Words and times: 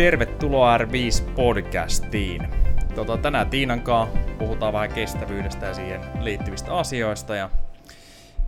Tervetuloa 0.00 0.78
R5-podcastiin. 0.78 2.48
Tota, 2.94 3.16
tänään 3.16 3.50
Tiinan 3.50 3.82
kanssa 3.82 4.18
puhutaan 4.38 4.72
vähän 4.72 4.92
kestävyydestä 4.92 5.66
ja 5.66 5.74
siihen 5.74 6.00
liittyvistä 6.20 6.76
asioista. 6.76 7.34
Ja 7.34 7.50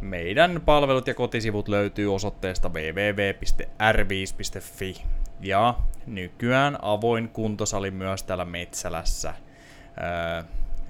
meidän 0.01 0.63
palvelut 0.65 1.07
ja 1.07 1.15
kotisivut 1.15 1.69
löytyy 1.69 2.15
osoitteesta 2.15 2.69
www.r5.fi. 2.69 5.03
Ja 5.41 5.75
nykyään 6.07 6.79
avoin 6.83 7.29
kuntosali 7.29 7.91
myös 7.91 8.23
täällä 8.23 8.45
Metsälässä. 8.45 9.35
Öö, 10.03 10.43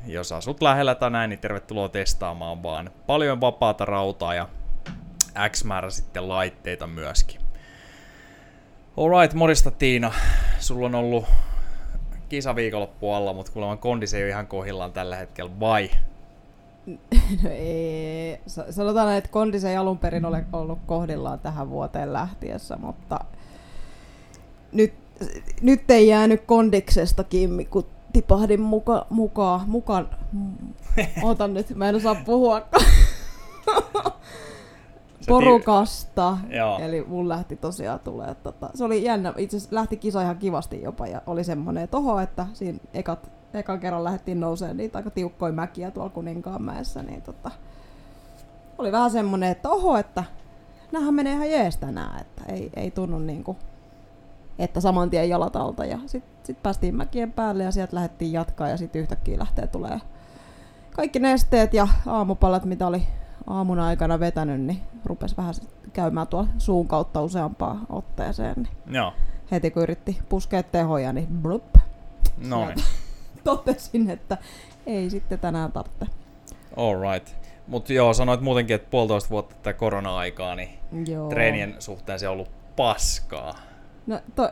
jos 0.07 0.33
asut 0.33 0.63
lähellä 0.63 0.95
tai 0.95 1.11
näin, 1.11 1.31
niin 1.31 1.41
tervetuloa 1.41 1.89
testaamaan 1.89 2.63
vaan. 2.63 2.91
Paljon 3.07 3.41
vapaata 3.41 3.85
rautaa 3.85 4.35
ja 4.35 4.49
X 5.49 5.65
määrä 5.65 5.91
sitten 5.91 6.29
laitteita 6.29 6.87
myöskin. 6.87 7.42
Alright, 8.97 9.35
morista 9.35 9.71
Tiina. 9.71 10.13
Sulla 10.59 10.87
on 10.87 10.95
ollut 10.95 11.25
kisaviikonloppu 12.29 13.13
alla, 13.13 13.33
mutta 13.33 13.53
kuulemma 13.53 13.77
kondis 13.77 14.15
ei 14.15 14.23
ole 14.23 14.31
ihan 14.31 14.47
kohillaan 14.47 14.93
tällä 14.93 15.17
hetkellä, 15.17 15.61
vai? 15.61 15.91
No 17.43 17.51
ei. 17.51 18.41
Sanotaan, 18.71 19.17
että 19.17 19.31
kondis 19.31 19.65
ei 19.65 19.77
alun 19.77 19.99
perin 19.99 20.25
ole 20.25 20.45
ollut 20.53 20.79
kohdillaan 20.87 21.39
tähän 21.39 21.71
vuoteen 21.71 22.13
lähtiessä, 22.13 22.77
mutta 22.77 23.21
nyt, 24.73 24.95
nyt 25.61 25.91
ei 25.91 26.09
jäänyt 26.09 26.43
kondiksesta 26.47 27.25
kiinni, 27.25 27.65
kun 27.65 27.87
tipahdin 28.13 28.61
muka, 28.61 29.07
mukaan, 29.11 29.61
mukaan. 29.67 30.09
Otan 31.23 31.55
nyt, 31.55 31.75
mä 31.75 31.89
en 31.89 31.95
osaa 31.95 32.15
puhua. 32.15 32.63
porukasta. 35.29 36.39
Joo. 36.49 36.79
Eli 36.79 37.05
mun 37.09 37.29
lähti 37.29 37.57
tosiaan 37.57 38.01
tulee. 38.01 38.35
Tota, 38.35 38.71
se 38.75 38.85
oli 38.85 39.05
jännä. 39.05 39.35
Itse 39.37 39.57
asiassa 39.57 39.77
lähti 39.77 39.97
kisa 39.97 40.23
ihan 40.23 40.39
kivasti 40.39 40.83
jopa 40.83 41.07
ja 41.07 41.23
oli 41.27 41.45
semmoinen 41.45 41.89
toho, 41.89 42.21
että 42.21 42.47
siinä 42.53 42.79
ekat, 42.95 43.31
ekan 43.55 43.81
kerran 43.81 44.05
lähdettiin 44.05 44.41
nousemaan 44.41 44.77
niitä 44.77 44.99
aika 44.99 45.11
tiukkoja 45.11 45.53
mäkiä 45.53 45.91
tuolla 45.91 46.11
Kuninkaanmäessä. 46.11 47.03
Niin 47.03 47.23
tota, 47.23 47.51
oli 48.79 48.93
vähän 48.93 49.11
semmoinen, 49.11 49.51
että 49.51 49.69
oho, 49.69 49.99
että 49.99 50.25
näähän 50.93 51.15
menee 51.15 51.33
ihan 51.33 51.51
jees 51.51 51.77
tänään, 51.77 52.21
että 52.21 52.43
ei, 52.49 52.71
ei 52.77 52.91
tunnu 52.91 53.19
niinku, 53.19 53.57
että 54.59 54.81
saman 54.81 55.11
tien 55.11 55.29
jalat 55.29 55.57
alta. 55.57 55.85
Ja 55.85 55.99
sitten 56.07 56.33
sit 56.43 56.63
päästiin 56.63 56.97
mäkien 56.97 57.33
päälle 57.33 57.65
ja 57.65 57.71
sieltä 57.71 57.97
lähdettiin 57.97 58.33
jatkaa 58.33 58.69
ja 58.69 58.77
sitten 58.77 59.03
yhtäkkiä 59.03 59.39
lähtee 59.39 59.67
tulee 59.67 60.01
kaikki 60.93 61.19
nesteet 61.19 61.75
ja 61.75 61.89
aamupalat, 62.07 62.65
mitä 62.65 62.87
oli 62.87 63.03
aamun 63.47 63.79
aikana 63.79 64.21
vetänyt, 64.21 64.61
niin 64.61 64.83
rupesi 65.05 65.37
vähän 65.37 65.55
käymään 65.93 66.27
tuolla 66.27 66.49
suun 66.59 66.89
kautta 66.89 67.23
useampaan 67.23 67.87
otteeseen. 67.89 68.55
Niin 68.57 68.97
Joo. 68.97 69.13
Heti 69.51 69.71
kun 69.71 69.83
yritti 69.83 70.19
puskea 70.29 70.63
tehoja, 70.63 71.13
niin 71.13 71.27
blup. 71.27 71.77
Noin. 72.49 72.77
Totesin, 73.45 74.11
että 74.11 74.39
ei 74.87 75.11
sitten 75.11 75.39
tänään 75.39 75.73
tarvitse. 75.73 76.07
Alright. 76.77 77.29
Mutta 77.67 77.93
joo, 77.93 78.15
sanoit 78.15 78.41
muutenkin, 78.41 78.77
että 78.77 78.91
puolitoista 78.91 79.31
vuotta 79.31 79.55
tätä 79.55 79.73
korona-aikaa, 79.73 80.55
niin 80.55 80.79
joo. 81.07 81.29
treenien 81.29 81.77
suhteen 81.79 82.19
se 82.19 82.29
on 82.29 82.33
ollut 82.33 82.51
paskaa. 82.77 83.59
No, 84.07 84.21
to, 84.35 84.51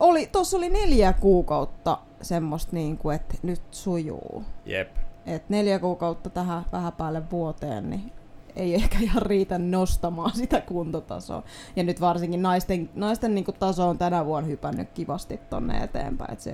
oli, 0.00 0.26
tuossa 0.26 0.56
oli 0.56 0.68
neljä 0.68 1.12
kuukautta 1.12 1.98
semmoista, 2.22 2.76
niin 2.76 2.98
kuin, 2.98 3.16
että 3.16 3.34
nyt 3.42 3.62
sujuu. 3.70 4.44
Jep. 4.66 4.96
Et 5.26 5.48
neljä 5.48 5.78
kuukautta 5.78 6.30
tähän 6.30 6.64
vähän 6.72 6.92
päälle 6.92 7.30
vuoteen, 7.30 7.90
niin 7.90 8.12
ei 8.56 8.74
ehkä 8.74 8.98
ihan 8.98 9.22
riitä 9.22 9.58
nostamaan 9.58 10.36
sitä 10.42 10.60
kuntotasoa. 10.60 11.42
Ja 11.76 11.82
nyt 11.82 12.00
varsinkin 12.00 12.42
naisten, 12.42 12.90
naisten 12.94 13.34
niin 13.34 13.44
kuin 13.44 13.56
taso 13.58 13.88
on 13.88 13.98
tänä 13.98 14.26
vuonna 14.26 14.48
hypännyt 14.48 14.90
kivasti 14.94 15.40
tonne 15.50 15.78
eteenpäin. 15.78 16.32
Et 16.32 16.40
se, 16.40 16.52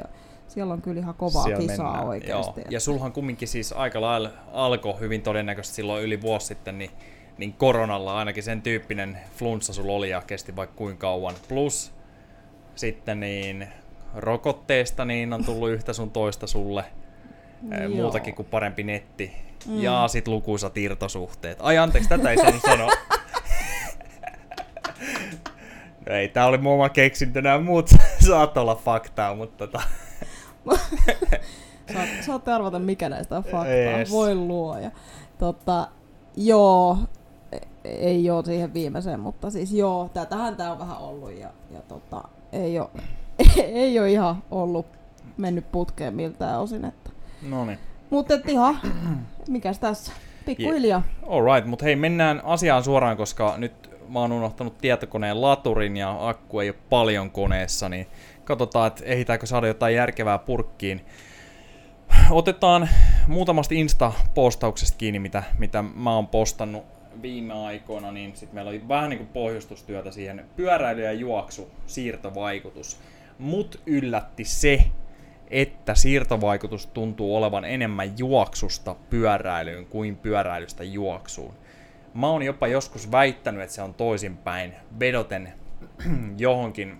siellä 0.48 0.72
on 0.72 0.82
kyllä 0.82 1.00
ihan 1.00 1.14
kovaa 1.14 1.44
siellä 1.44 1.60
kisaa 1.60 1.86
mennään, 1.86 2.08
oikeasti. 2.08 2.60
Joo. 2.60 2.68
Ja 2.70 2.80
sulhan 2.80 3.12
kumminkin 3.12 3.48
siis 3.48 3.72
aika 3.72 4.00
lailla 4.00 4.30
alkoi 4.52 5.00
hyvin 5.00 5.22
todennäköisesti 5.22 5.76
silloin 5.76 6.04
yli 6.04 6.22
vuosi 6.22 6.46
sitten, 6.46 6.78
niin, 6.78 6.90
niin 7.38 7.52
koronalla 7.52 8.18
ainakin 8.18 8.42
sen 8.42 8.62
tyyppinen 8.62 9.18
flunssa 9.36 9.72
sulla 9.72 9.92
oli 9.92 10.10
ja 10.10 10.22
kesti 10.26 10.56
vaikka 10.56 10.76
kuinka 10.76 11.00
kauan. 11.00 11.34
Plus 11.48 11.92
sitten 12.74 13.20
niin 13.20 13.68
rokotteesta 14.14 15.04
niin 15.04 15.32
on 15.32 15.44
tullut 15.44 15.70
yhtä 15.70 15.92
sun 15.92 16.10
toista 16.10 16.46
sulle– 16.46 16.84
Joo. 17.70 17.88
muutakin 17.88 18.34
kuin 18.34 18.48
parempi 18.50 18.82
netti. 18.82 19.32
Mm. 19.66 19.82
Ja 19.82 20.08
sit 20.08 20.28
lukuisat 20.28 20.78
irtosuhteet. 20.78 21.58
Ai 21.60 21.78
anteeksi, 21.78 22.08
tätä 22.08 22.30
ei 22.30 22.36
saanut 22.36 22.62
sanoa. 22.62 22.90
no 26.06 26.14
ei, 26.16 26.28
tää 26.28 26.46
oli 26.46 26.58
muun 26.58 26.74
oma 26.74 26.88
keksintö, 26.88 27.42
nämä 27.42 27.60
muut 27.60 27.90
saat 28.28 28.56
olla 28.56 28.74
faktaa, 28.74 29.34
mutta 29.34 29.66
tota... 29.66 29.82
Saat, 31.92 32.08
saatte 32.26 32.52
arvata, 32.52 32.78
mikä 32.78 33.08
näistä 33.08 33.36
on 33.36 33.44
faktaa. 33.44 33.98
Yes. 33.98 34.10
Voi 34.10 34.34
luoja. 34.34 34.90
Tota, 35.38 35.88
joo, 36.36 36.98
e, 37.52 37.58
ei 37.84 38.30
ole 38.30 38.44
siihen 38.44 38.74
viimeiseen, 38.74 39.20
mutta 39.20 39.50
siis 39.50 39.72
joo, 39.72 40.10
tätähän 40.14 40.56
tää 40.56 40.72
on 40.72 40.78
vähän 40.78 40.98
ollut 40.98 41.38
ja, 41.38 41.50
ja 41.70 41.80
tota, 41.88 42.22
ei 42.52 42.78
ole, 42.78 42.88
ei 43.56 43.98
ole 43.98 44.10
ihan 44.10 44.42
ollut 44.50 44.86
mennyt 45.36 45.72
putkeen 45.72 46.14
miltään 46.14 46.60
osin, 46.60 46.84
että 46.84 47.10
No 47.48 47.64
niin. 47.64 47.78
Mutta 48.10 48.34
ihan, 48.48 48.80
mikäs 49.48 49.78
tässä? 49.78 50.12
Pikkuhiljaa. 50.46 51.02
Yeah. 51.22 51.34
Alright, 51.34 51.70
mutta 51.70 51.84
hei, 51.84 51.96
mennään 51.96 52.40
asiaan 52.44 52.84
suoraan, 52.84 53.16
koska 53.16 53.54
nyt 53.56 53.90
mä 54.08 54.18
oon 54.18 54.32
unohtanut 54.32 54.78
tietokoneen 54.78 55.40
laturin 55.40 55.96
ja 55.96 56.28
akku 56.28 56.60
ei 56.60 56.68
ole 56.68 56.78
paljon 56.90 57.30
koneessa, 57.30 57.88
niin 57.88 58.06
katsotaan, 58.44 58.86
että 58.86 59.04
ehditäänkö 59.04 59.46
saada 59.46 59.66
jotain 59.66 59.94
järkevää 59.94 60.38
purkkiin. 60.38 61.04
Otetaan 62.30 62.88
muutamasta 63.28 63.74
Insta-postauksesta 63.74 64.98
kiinni, 64.98 65.18
mitä, 65.18 65.42
mitä 65.58 65.82
mä 65.82 66.14
oon 66.14 66.28
postannut 66.28 66.84
viime 67.22 67.54
aikoina, 67.54 68.12
niin 68.12 68.36
sitten 68.36 68.54
meillä 68.54 68.68
oli 68.68 68.88
vähän 68.88 69.10
niin 69.10 69.18
kuin 69.18 69.28
pohjustustyötä 69.28 70.10
siihen 70.10 70.44
pyöräily- 70.56 71.04
ja 71.04 71.12
juoksu 71.12 71.70
siirtovaikutus. 71.86 73.00
Mut 73.38 73.80
yllätti 73.86 74.44
se, 74.44 74.84
että 75.52 75.94
siirtovaikutus 75.94 76.86
tuntuu 76.86 77.36
olevan 77.36 77.64
enemmän 77.64 78.18
juoksusta 78.18 78.96
pyöräilyyn 79.10 79.86
kuin 79.86 80.16
pyöräilystä 80.16 80.84
juoksuun. 80.84 81.54
Mä 82.14 82.28
oon 82.28 82.42
jopa 82.42 82.66
joskus 82.66 83.10
väittänyt, 83.10 83.62
että 83.62 83.74
se 83.74 83.82
on 83.82 83.94
toisinpäin, 83.94 84.74
vedoten 85.00 85.52
johonkin 86.38 86.96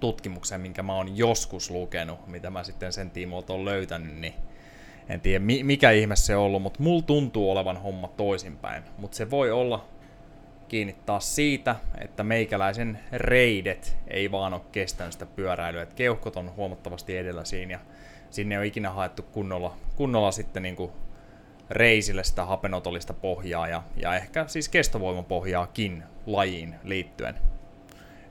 tutkimukseen, 0.00 0.60
minkä 0.60 0.82
mä 0.82 0.94
oon 0.94 1.16
joskus 1.16 1.70
lukenut, 1.70 2.26
mitä 2.26 2.50
mä 2.50 2.64
sitten 2.64 2.92
sen 2.92 3.10
tiimoilta 3.10 3.52
oon 3.52 3.64
löytänyt, 3.64 4.16
niin 4.16 4.34
en 5.08 5.20
tiedä 5.20 5.44
mikä 5.62 5.90
ihme 5.90 6.16
se 6.16 6.36
on 6.36 6.42
ollut, 6.42 6.62
mutta 6.62 6.82
mulla 6.82 7.02
tuntuu 7.02 7.50
olevan 7.50 7.76
homma 7.76 8.08
toisinpäin. 8.08 8.82
Mutta 8.98 9.16
se 9.16 9.30
voi 9.30 9.50
olla 9.50 9.84
kiinni 10.68 10.96
taas 11.06 11.34
siitä, 11.34 11.76
että 12.00 12.24
meikäläisen 12.24 13.00
reidet 13.12 13.96
ei 14.08 14.30
vaan 14.30 14.54
ole 14.54 14.62
kestänyt 14.72 15.12
sitä 15.12 15.26
pyöräilyä. 15.26 15.82
Et 15.82 15.94
keuhkot 15.94 16.36
on 16.36 16.56
huomattavasti 16.56 17.16
edellä 17.16 17.44
siinä 17.44 17.72
ja 17.72 17.80
sinne 18.30 18.58
ole 18.58 18.66
ikinä 18.66 18.90
haettu 18.90 19.22
kunnolla, 19.22 19.76
kunnolla 19.96 20.30
sitten 20.30 20.62
niin 20.62 20.76
kuin 20.76 20.92
reisille 21.70 22.24
sitä 22.24 22.44
hapenotollista 22.44 23.14
pohjaa 23.14 23.68
ja, 23.68 23.82
ja 23.96 24.14
ehkä 24.14 24.44
siis 24.48 24.68
kestovoimapohjaakin 24.68 26.02
lajiin 26.26 26.74
liittyen. 26.84 27.34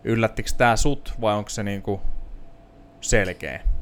Yllättikö 0.04 0.50
tämä 0.58 0.76
sut 0.76 1.14
vai 1.22 1.36
onko 1.36 1.50
se 1.50 1.64
niin 1.64 1.82
kuin 1.82 2.02
selkeä? 3.02 3.73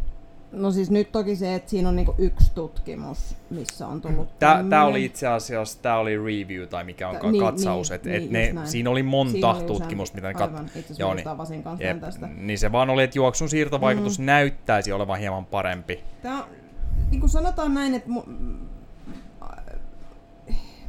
No 0.52 0.72
siis 0.72 0.92
nyt 0.92 1.12
toki 1.12 1.36
se, 1.36 1.56
että 1.56 1.70
siinä 1.70 1.90
on 1.90 1.96
niinku 1.96 2.16
yksi 2.18 2.52
tutkimus, 2.56 3.36
missä 3.50 3.88
on 3.88 4.02
tullut 4.02 4.40
Tämä 4.40 4.86
oli 4.86 5.06
itse 5.06 5.28
asiassa, 5.28 5.82
tämä 5.82 5.98
oli 5.98 6.18
review 6.18 6.68
tai 6.68 6.84
mikä 6.84 7.10
on 7.10 7.32
niin, 7.32 7.44
katsaus, 7.44 7.90
niin, 7.90 7.96
että 7.96 8.10
niin, 8.10 8.24
et 8.24 8.54
ne, 8.54 8.66
siinä 8.66 8.90
oli 8.90 9.04
monta 9.04 9.32
siinä 9.32 9.50
oli 9.50 9.64
tutkimusta, 9.64 10.16
mitä 10.16 10.28
ne 10.28 10.34
kat... 10.34 10.52
Joo, 10.98 11.14
niin, 11.14 11.26
kanssa 11.64 11.86
jep, 11.86 12.00
tästä. 12.00 12.28
Niin 12.28 12.60
se 12.60 12.72
vaan 12.72 12.90
oli, 12.90 13.04
että 13.04 13.18
juoksun 13.18 13.50
siirtovaikutus 13.50 14.20
mm. 14.20 14.26
näyttäisi 14.26 14.92
olevan 14.92 15.20
hieman 15.20 15.46
parempi. 15.46 16.04
Tämä, 16.22 16.48
niin 17.12 17.20
kuin 17.20 17.30
sanotaan 17.30 17.74
näin, 17.74 17.94
että 17.96 18.10
mu- 18.10 18.30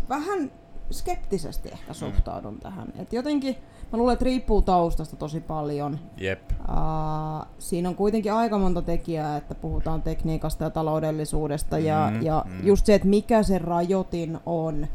vähän 0.09 0.53
skeptisesti 0.91 1.69
ehkä 1.69 1.93
suhtaudun 1.93 2.55
mm. 2.55 2.61
tähän. 2.61 2.93
Et 2.99 3.13
jotenkin 3.13 3.57
Mä 3.93 3.99
luulen, 3.99 4.13
että 4.13 4.25
riippuu 4.25 4.63
taustasta 4.63 5.17
tosi 5.17 5.41
paljon. 5.41 5.99
Jep. 6.17 6.51
Uh, 6.51 7.47
siinä 7.59 7.89
on 7.89 7.95
kuitenkin 7.95 8.33
aika 8.33 8.59
monta 8.59 8.83
tekijää, 8.83 9.37
että 9.37 9.55
puhutaan 9.55 10.03
tekniikasta 10.03 10.65
ja 10.65 10.71
taloudellisuudesta 10.71 11.77
mm, 11.77 11.85
ja, 11.85 12.13
ja 12.23 12.45
mm. 12.49 12.67
just 12.67 12.87
se, 12.87 12.95
että 12.95 13.09
mikä 13.09 13.43
se 13.43 13.59
rajoitin 13.59 14.39
on. 14.47 14.87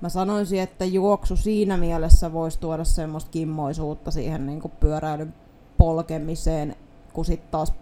Mä 0.00 0.08
sanoisin, 0.08 0.60
että 0.60 0.84
juoksu 0.84 1.36
siinä 1.36 1.76
mielessä 1.76 2.32
voisi 2.32 2.60
tuoda 2.60 2.84
semmoista 2.84 3.30
kimmoisuutta 3.30 4.10
siihen 4.10 4.46
niin 4.46 4.60
kuin 4.60 4.72
pyöräilyn 4.80 5.34
polkemiseen, 5.78 6.76
kun 7.12 7.24
sitten 7.24 7.50
taas 7.50 7.72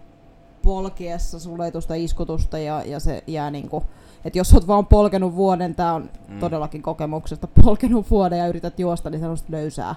polkiessa 0.63 1.37
tuosta 1.71 1.93
iskutusta 1.93 2.57
ja, 2.57 2.83
ja 2.83 2.99
se 2.99 3.23
jää 3.27 3.51
niin 3.51 3.69
kuin, 3.69 3.83
että 4.25 4.39
jos 4.39 4.53
oot 4.53 4.67
vaan 4.67 4.85
polkenut 4.85 5.35
vuoden, 5.35 5.75
tää 5.75 5.93
on 5.93 6.09
mm. 6.27 6.39
todellakin 6.39 6.81
kokemuksesta, 6.81 7.47
polkenut 7.63 8.11
vuoden 8.11 8.39
ja 8.39 8.47
yrität 8.47 8.79
juosta, 8.79 9.09
niin 9.09 9.19
se 9.19 9.27
on 9.27 9.37
löysää 9.49 9.95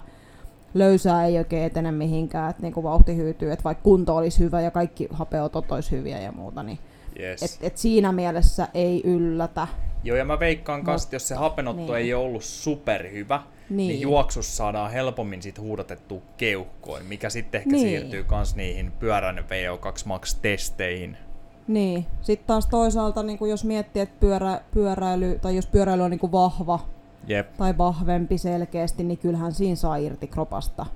löysää 0.74 1.26
ei 1.26 1.38
oikein 1.38 1.62
etene 1.62 1.92
mihinkään, 1.92 2.50
että 2.50 2.62
niinku 2.62 2.82
vauhti 2.82 3.16
hyytyy, 3.16 3.52
että 3.52 3.64
vaikka 3.64 3.82
kunto 3.82 4.16
olisi 4.16 4.38
hyvä 4.38 4.60
ja 4.60 4.70
kaikki 4.70 5.08
hapeotot 5.10 5.72
olisi 5.72 5.90
hyviä 5.90 6.20
ja 6.20 6.32
muuta, 6.32 6.62
niin 6.62 6.78
yes. 7.20 7.42
et, 7.42 7.58
et 7.60 7.76
siinä 7.76 8.12
mielessä 8.12 8.68
ei 8.74 9.02
yllätä. 9.04 9.66
Joo, 10.04 10.16
ja 10.16 10.24
mä 10.24 10.40
veikkaan 10.40 10.84
kanssa, 10.84 11.06
että 11.06 11.16
jos 11.16 11.28
se 11.28 11.34
hapenotto 11.34 11.82
niin. 11.82 11.96
ei 11.96 12.14
ole 12.14 12.24
ollut 12.24 12.44
superhyvä, 12.44 13.42
niin. 13.70 13.88
niin 13.88 14.00
juoksussa 14.00 14.56
saadaan 14.56 14.90
helpommin 14.90 15.42
sit 15.42 15.58
huudatettua 15.58 16.22
keuhkoin, 16.36 17.06
mikä 17.06 17.30
sitten 17.30 17.58
ehkä 17.58 17.70
niin. 17.70 17.88
siirtyy 17.88 18.26
myös 18.30 18.56
niihin 18.56 18.92
pyörän 18.92 19.38
VO2 19.38 20.06
Max-testeihin. 20.06 21.16
Niin. 21.68 22.06
Sitten 22.22 22.46
taas 22.46 22.66
toisaalta, 22.66 23.22
niin 23.22 23.38
jos 23.50 23.64
miettii, 23.64 24.02
että 24.02 24.20
pyörä, 24.20 24.60
pyöräily, 24.70 25.38
tai 25.42 25.56
jos 25.56 25.66
pyöräily 25.66 26.02
on 26.02 26.10
niin 26.10 26.32
vahva 26.32 26.80
Jep. 27.26 27.56
tai 27.56 27.78
vahvempi 27.78 28.38
selkeästi, 28.38 29.04
niin 29.04 29.18
kyllähän 29.18 29.52
siinä 29.52 29.76
saa 29.76 29.96
irti 29.96 30.26
kropasta 30.26 30.86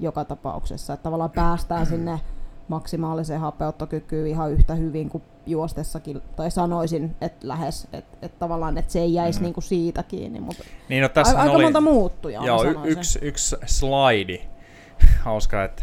joka 0.00 0.24
tapauksessa. 0.24 0.92
Että 0.92 1.04
tavallaan 1.04 1.30
päästään 1.30 1.86
sinne 1.96 2.20
maksimaaliseen 2.68 3.40
hapeuttokykyyn 3.40 4.26
ihan 4.26 4.52
yhtä 4.52 4.74
hyvin 4.74 5.08
kuin 5.08 5.22
juostessakin, 5.46 6.22
tai 6.36 6.50
sanoisin, 6.50 7.16
että 7.20 7.48
lähes, 7.48 7.88
että, 7.92 8.18
että 8.22 8.38
tavallaan 8.38 8.78
että 8.78 8.92
se 8.92 9.00
ei 9.00 9.14
jäisi 9.14 9.38
mm. 9.38 9.44
niinku 9.44 9.60
siitä 9.60 10.02
kiinni, 10.02 10.40
mutta 10.40 10.64
niin, 10.88 11.02
no, 11.02 11.08
tässä 11.08 11.38
aika 11.38 11.52
oli, 11.52 11.62
monta 11.62 11.80
muuttuja. 11.80 12.44
Joo, 12.44 12.64
y- 12.64 12.76
yksi, 12.84 13.18
yksi 13.22 13.56
slaidi, 13.66 14.40
hauska, 15.24 15.64
että 15.64 15.82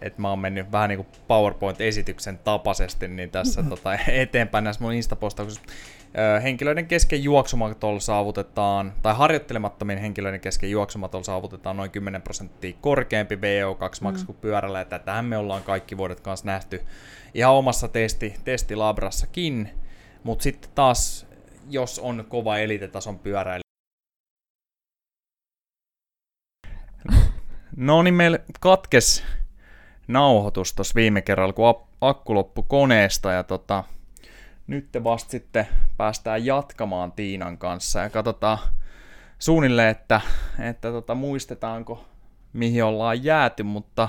että 0.00 0.22
mä 0.22 0.30
oon 0.30 0.38
mennyt 0.38 0.72
vähän 0.72 0.88
niin 0.88 1.04
kuin 1.04 1.08
PowerPoint-esityksen 1.28 2.38
tapaisesti 2.38 3.08
niin 3.08 3.30
tässä 3.30 3.62
tota, 3.62 3.94
eteenpäin 4.08 4.64
näissä 4.64 4.84
mun 4.84 4.92
Insta-postauksissa. 4.92 5.62
Henkilöiden 6.42 6.86
kesken 6.86 7.24
juoksumatolla 7.24 8.00
saavutetaan, 8.00 8.92
tai 9.02 9.14
harjoittelemattomien 9.14 9.98
henkilöiden 9.98 10.40
kesken 10.40 10.70
juoksumatolla 10.70 11.24
saavutetaan 11.24 11.76
noin 11.76 11.90
10 11.90 12.22
prosenttia 12.22 12.76
korkeampi 12.80 13.34
VO2 13.34 14.02
max 14.02 14.20
mm. 14.20 14.26
kuin 14.26 14.38
pyörällä, 14.40 14.78
ja 14.78 14.84
tätähän 14.84 15.24
me 15.24 15.36
ollaan 15.36 15.62
kaikki 15.62 15.96
vuodet 15.96 16.20
kanssa 16.20 16.46
nähty 16.46 16.82
ihan 17.34 17.54
omassa 17.54 17.88
testi, 17.88 18.34
testilabrassakin, 18.44 19.70
mutta 20.22 20.42
sitten 20.42 20.70
taas, 20.74 21.26
jos 21.70 21.98
on 21.98 22.24
kova 22.28 22.58
elitetason 22.58 23.18
pyöräily, 23.18 23.62
No 27.76 28.02
niin, 28.02 28.14
meillä 28.14 28.38
katkes 28.60 29.24
nauhoitus 30.08 30.74
tuossa 30.74 30.94
viime 30.94 31.22
kerralla, 31.22 31.52
kun 31.52 31.86
akku 32.00 32.34
loppui 32.34 32.64
koneesta 32.68 33.32
ja 33.32 33.44
tota, 33.44 33.84
nyt 34.66 34.88
vasta 35.04 35.30
sitten 35.30 35.66
päästään 35.96 36.46
jatkamaan 36.46 37.12
Tiinan 37.12 37.58
kanssa 37.58 38.00
ja 38.00 38.10
katsotaan 38.10 38.58
suunnilleen, 39.38 39.88
että, 39.88 40.20
että 40.58 40.90
tota, 40.90 41.14
muistetaanko 41.14 42.04
mihin 42.52 42.84
ollaan 42.84 43.24
jääty, 43.24 43.62
mutta 43.62 44.08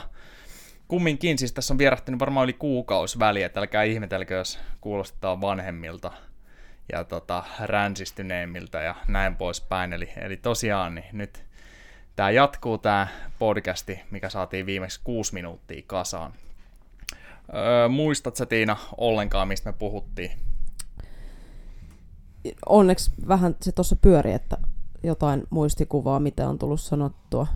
kumminkin, 0.88 1.38
siis 1.38 1.54
tässä 1.54 1.74
on 1.74 1.78
vierähtänyt 1.78 2.20
varmaan 2.20 2.44
yli 2.44 2.54
kuukausi 2.54 3.20
väliä, 3.20 3.46
että 3.46 3.60
älkää 3.60 3.84
ihmetelkö, 3.84 4.34
jos 4.34 4.60
kuulostetaan 4.82 5.42
vanhemmilta 5.42 6.12
ja 6.92 7.04
tota, 7.04 7.44
ränsistyneemmiltä 7.64 8.82
ja 8.82 8.96
näin 9.08 9.36
poispäin. 9.36 9.94
Eli, 9.94 10.10
eli 10.18 10.38
tosiaan 10.38 10.96
niin 10.96 11.06
nyt 11.12 11.49
tämä 12.20 12.32
jatkuu 12.32 12.78
tämä 12.78 13.08
podcasti, 13.40 14.00
mikä 14.12 14.30
saatiin 14.30 14.66
viimeksi 14.66 15.00
kuusi 15.04 15.34
minuuttia 15.34 15.84
kasaan. 15.88 16.34
Öö, 17.56 17.88
muistatko 17.88 18.46
Tiina 18.46 18.78
ollenkaan, 18.98 19.48
mistä 19.48 19.72
me 19.72 19.76
puhuttiin? 19.80 20.32
Onneksi 22.66 23.12
vähän 23.28 23.56
se 23.62 23.72
tuossa 23.72 23.96
pyöri, 23.96 24.34
että 24.34 24.58
jotain 25.04 25.44
muistikuvaa, 25.50 26.20
mitä 26.20 26.50
on 26.50 26.60
tullut 26.60 26.82
sanottua. 26.82 27.48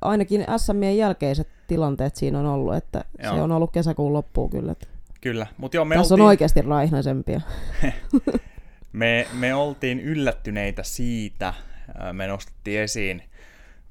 Ainakin 0.00 0.44
SMien 0.56 0.96
jälkeiset 0.96 1.48
tilanteet 1.66 2.16
siinä 2.16 2.38
on 2.38 2.46
ollut, 2.46 2.74
että 2.74 3.04
joo. 3.22 3.34
se 3.34 3.42
on 3.42 3.52
ollut 3.52 3.72
kesäkuun 3.72 4.12
loppuun 4.12 4.50
kyllä. 4.50 4.74
Kyllä, 5.20 5.46
mutta 5.56 5.76
joo, 5.76 5.84
me 5.84 5.94
Tässä 5.94 6.14
oltiin... 6.14 6.22
on 6.24 6.28
oikeasti 6.28 6.62
raihnaisempia. 6.62 7.40
me, 8.92 9.26
me 9.32 9.54
oltiin 9.54 10.00
yllättyneitä 10.00 10.82
siitä, 10.82 11.54
me 12.12 12.26
nostettiin 12.26 12.80
esiin 12.80 13.22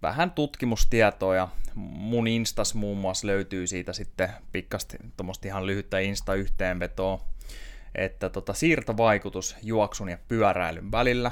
vähän 0.01 0.31
tutkimustietoa 0.31 1.49
mun 1.75 2.27
Instas 2.27 2.75
muun 2.75 2.97
muassa 2.97 3.27
löytyy 3.27 3.67
siitä 3.67 3.93
sitten 3.93 4.29
pikkasti 4.51 4.97
tuommoista 5.17 5.47
ihan 5.47 5.67
lyhyttä 5.67 5.99
Insta-yhteenvetoa, 5.99 7.19
että 7.95 8.29
tota, 8.29 8.53
siirtovaikutus 8.53 9.55
juoksun 9.63 10.09
ja 10.09 10.17
pyöräilyn 10.27 10.91
välillä, 10.91 11.31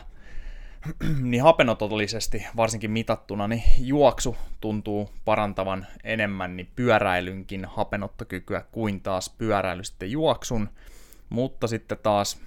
niin 1.21 1.43
hapenotollisesti 1.43 2.45
varsinkin 2.55 2.91
mitattuna, 2.91 3.47
niin 3.47 3.63
juoksu 3.79 4.37
tuntuu 4.61 5.09
parantavan 5.25 5.87
enemmän 6.03 6.57
niin 6.57 6.71
pyöräilynkin 6.75 7.65
hapenottokykyä 7.65 8.65
kuin 8.71 9.01
taas 9.01 9.29
pyöräily 9.29 9.83
sitten 9.83 10.11
juoksun, 10.11 10.69
mutta 11.29 11.67
sitten 11.67 11.97
taas 12.03 12.39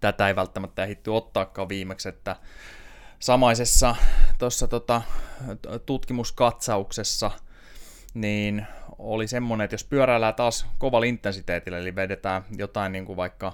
tätä 0.00 0.28
ei 0.28 0.36
välttämättä 0.36 0.84
ehditty 0.84 1.10
ottaakaan 1.10 1.68
viimeksi, 1.68 2.08
että 2.08 2.36
samaisessa 3.20 3.96
tuossa 4.38 4.68
tota, 4.68 5.02
tutkimuskatsauksessa 5.86 7.30
niin 8.14 8.66
oli 8.98 9.28
semmoinen, 9.28 9.64
että 9.64 9.74
jos 9.74 9.84
pyöräillään 9.84 10.34
taas 10.34 10.66
kovalla 10.78 11.06
intensiteetillä, 11.06 11.78
eli 11.78 11.94
vedetään 11.94 12.44
jotain 12.56 12.92
niin 12.92 13.04
kuin 13.06 13.16
vaikka 13.16 13.52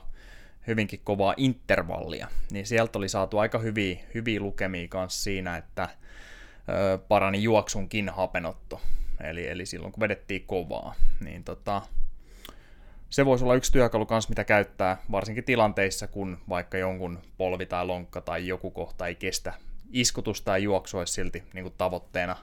hyvinkin 0.67 1.01
kovaa 1.05 1.35
intervallia, 1.37 2.29
niin 2.51 2.67
sieltä 2.67 2.99
oli 2.99 3.09
saatu 3.09 3.39
aika 3.39 3.59
hyviä, 3.59 3.99
hyviä 4.15 4.41
lukemia 4.41 4.89
kanssa 4.89 5.23
siinä, 5.23 5.57
että 5.57 5.89
ö, 6.69 6.99
parani 6.99 7.43
juoksunkin 7.43 8.09
hapenotto. 8.09 8.81
Eli, 9.21 9.49
eli 9.49 9.67
silloin 9.67 9.93
kun 9.93 10.01
vedettiin 10.01 10.45
kovaa, 10.47 10.95
niin 11.25 11.45
tota, 11.45 11.83
se 13.11 13.27
voisi 13.27 13.45
olla 13.45 13.55
yksi 13.55 13.73
työkalu 13.73 14.07
kanssa, 14.07 14.29
mitä 14.29 14.45
käyttää 14.45 14.97
varsinkin 15.11 15.45
tilanteissa, 15.45 16.07
kun 16.07 16.39
vaikka 16.49 16.79
jonkun 16.79 17.19
polvi 17.39 17.67
tai 17.67 17.87
lonkka 17.87 18.21
tai 18.21 18.47
joku 18.47 18.71
kohta 18.71 19.07
ei 19.07 19.15
kestä 19.15 19.53
iskutusta 19.93 20.45
tai 20.45 20.63
juoksua 20.63 21.01
olisi 21.01 21.13
silti 21.13 21.43
niin 21.55 21.65
kuin 21.65 21.75
tavoitteena 21.79 22.37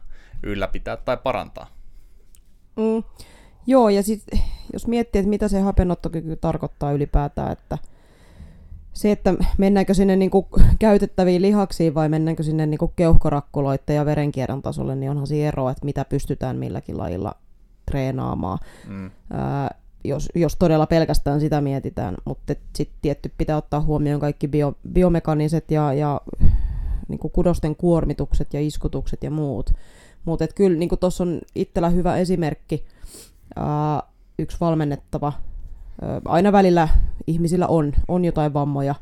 ylläpitää 0.44 0.98
tai 0.98 1.18
parantaa. 1.18 1.68
Mm. 2.76 3.04
Joo, 3.68 3.90
ja 3.90 4.04
sitten 4.04 4.40
jos 4.74 4.88
miettii, 4.88 5.20
että 5.20 5.30
mitä 5.30 5.48
se 5.48 5.60
hapenottokyky 5.60 6.36
tarkoittaa 6.36 6.92
ylipäätään, 6.92 7.52
että 7.52 7.78
se, 8.94 9.12
että 9.12 9.34
mennäänkö 9.58 9.94
sinne 9.94 10.16
niin 10.16 10.32
kuin 10.32 10.46
käytettäviin 10.80 11.42
lihaksiin 11.42 11.94
vai 11.94 12.10
mennäänkö 12.10 12.44
sinne 12.44 12.66
niin 12.66 12.78
kuin 12.78 12.94
keuhkorakkuloiden 12.96 13.96
ja 13.96 14.06
verenkierron 14.06 14.62
tasolle, 14.62 14.96
niin 14.96 15.12
onhan 15.12 15.28
siinä 15.28 15.48
ero, 15.48 15.70
että 15.70 15.86
mitä 15.86 16.06
pystytään 16.06 16.56
milläkin 16.56 16.98
lajilla 16.98 17.36
treenaamaan. 17.86 18.60
Mm. 18.88 19.12
Ää, 19.32 19.76
jos, 20.04 20.30
jos 20.36 20.56
todella 20.56 20.88
pelkästään 20.88 21.40
sitä 21.40 21.62
mietitään, 21.62 22.16
mutta 22.26 22.54
sitten 22.76 22.98
tietty 23.02 23.32
pitää 23.38 23.58
ottaa 23.58 23.82
huomioon 23.82 24.22
kaikki 24.22 24.48
bio, 24.48 24.74
biomekaniset 24.94 25.72
ja, 25.72 25.94
ja 25.94 26.22
niin 27.08 27.20
kuin 27.20 27.32
kudosten 27.32 27.76
kuormitukset 27.76 28.54
ja 28.54 28.62
iskutukset 28.62 29.24
ja 29.24 29.32
muut. 29.32 29.70
Mutta 30.26 30.48
kyllä 30.48 30.78
niin 30.78 30.90
tuossa 31.00 31.24
on 31.24 31.42
itsellä 31.56 31.90
hyvä 31.90 32.18
esimerkki, 32.18 32.86
ää, 33.56 34.04
yksi 34.40 34.58
valmennettava. 34.60 35.34
Ää, 36.02 36.22
aina 36.26 36.52
välillä 36.52 36.88
ihmisillä 37.28 37.68
on, 37.68 37.94
on 38.08 38.26
jotain 38.26 38.54
vammoja, 38.54 38.96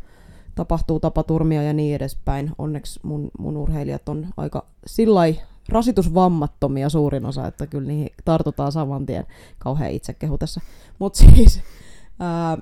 tapahtuu 0.56 1.00
tapaturmia 1.00 1.64
ja 1.64 1.74
niin 1.74 1.96
edespäin. 1.96 2.52
Onneksi 2.58 3.00
mun, 3.04 3.32
mun 3.40 3.58
urheilijat 3.58 4.10
on 4.10 4.28
aika 4.38 4.66
sillai 4.86 5.40
rasitusvammattomia 5.72 6.90
suurin 6.90 7.26
osa, 7.26 7.48
että 7.48 7.68
kyllä 7.68 7.88
niihin 7.88 8.10
tartutaan 8.26 8.72
saman 8.72 9.06
tien. 9.06 9.26
Kauhean 9.60 9.92
itsekehu 9.92 10.38
tässä. 10.38 10.62
Mut 11.00 11.16
siis, 11.16 11.62
ää, 12.20 12.58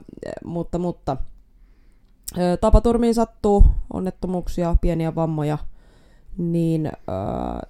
mutta, 0.46 0.80
mutta 0.80 1.18
tapaturmiin 2.62 3.16
sattuu, 3.16 3.64
onnettomuuksia, 3.94 4.76
pieniä 4.82 5.16
vammoja, 5.16 5.58
niin 6.38 6.92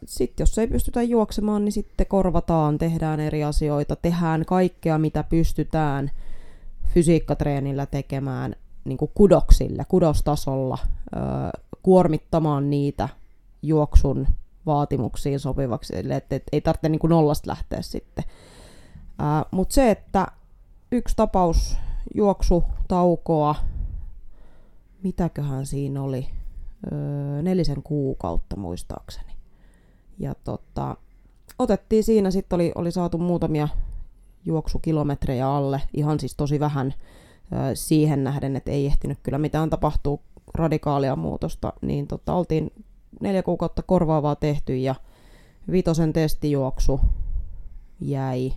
sitten 0.05 0.41
jos 0.43 0.57
ei 0.57 0.67
pystytä 0.67 1.03
juoksemaan, 1.03 1.65
niin 1.65 1.71
sitten 1.71 2.07
korvataan, 2.07 2.77
tehdään 2.77 3.19
eri 3.19 3.43
asioita, 3.43 3.95
tehdään 3.95 4.45
kaikkea, 4.45 4.97
mitä 4.97 5.23
pystytään 5.23 6.11
fysiikkatreenillä 6.93 7.85
tekemään 7.85 8.55
niin 8.85 8.97
kuin 8.97 9.11
kudoksille, 9.13 9.85
kudostasolla, 9.87 10.77
äh, 10.83 11.51
kuormittamaan 11.83 12.69
niitä 12.69 13.09
juoksun 13.61 14.27
vaatimuksiin 14.69 15.39
sopivaksi, 15.39 15.93
että 16.09 16.35
et, 16.35 16.43
ei 16.51 16.61
tarvitse 16.61 16.89
niin 16.89 16.99
kuin 16.99 17.09
nollasta 17.09 17.49
lähteä 17.49 17.81
sitten. 17.81 18.23
Mutta 19.51 19.73
se, 19.73 19.91
että 19.91 20.27
yksi 20.91 21.15
tapaus 21.15 21.77
juoksu, 22.15 22.63
taukoa, 22.87 23.55
mitäköhän 25.03 25.65
siinä 25.65 26.01
oli, 26.01 26.27
öö, 26.91 27.41
nelisen 27.41 27.83
kuukautta 27.83 28.55
muistaakseni. 28.55 29.33
Ja 30.19 30.35
tota, 30.43 30.95
otettiin 31.59 32.03
siinä, 32.03 32.31
sitten 32.31 32.55
oli, 32.55 32.71
oli 32.75 32.91
saatu 32.91 33.17
muutamia 33.17 33.67
juoksukilometrejä 34.45 35.49
alle, 35.49 35.81
ihan 35.93 36.19
siis 36.19 36.35
tosi 36.35 36.59
vähän 36.59 36.93
öö, 37.53 37.75
siihen 37.75 38.23
nähden, 38.23 38.55
että 38.55 38.71
ei 38.71 38.85
ehtinyt 38.85 39.19
kyllä 39.23 39.37
mitään 39.37 39.69
tapahtuu 39.69 40.21
radikaalia 40.53 41.15
muutosta, 41.15 41.73
niin 41.81 42.07
tota, 42.07 42.33
oltiin 42.33 42.71
neljä 43.21 43.43
kuukautta 43.43 43.81
korvaavaa 43.81 44.35
tehty 44.35 44.77
ja 44.77 44.95
vitosen 45.71 46.13
testijuoksu 46.13 46.99
jäi 47.99 48.53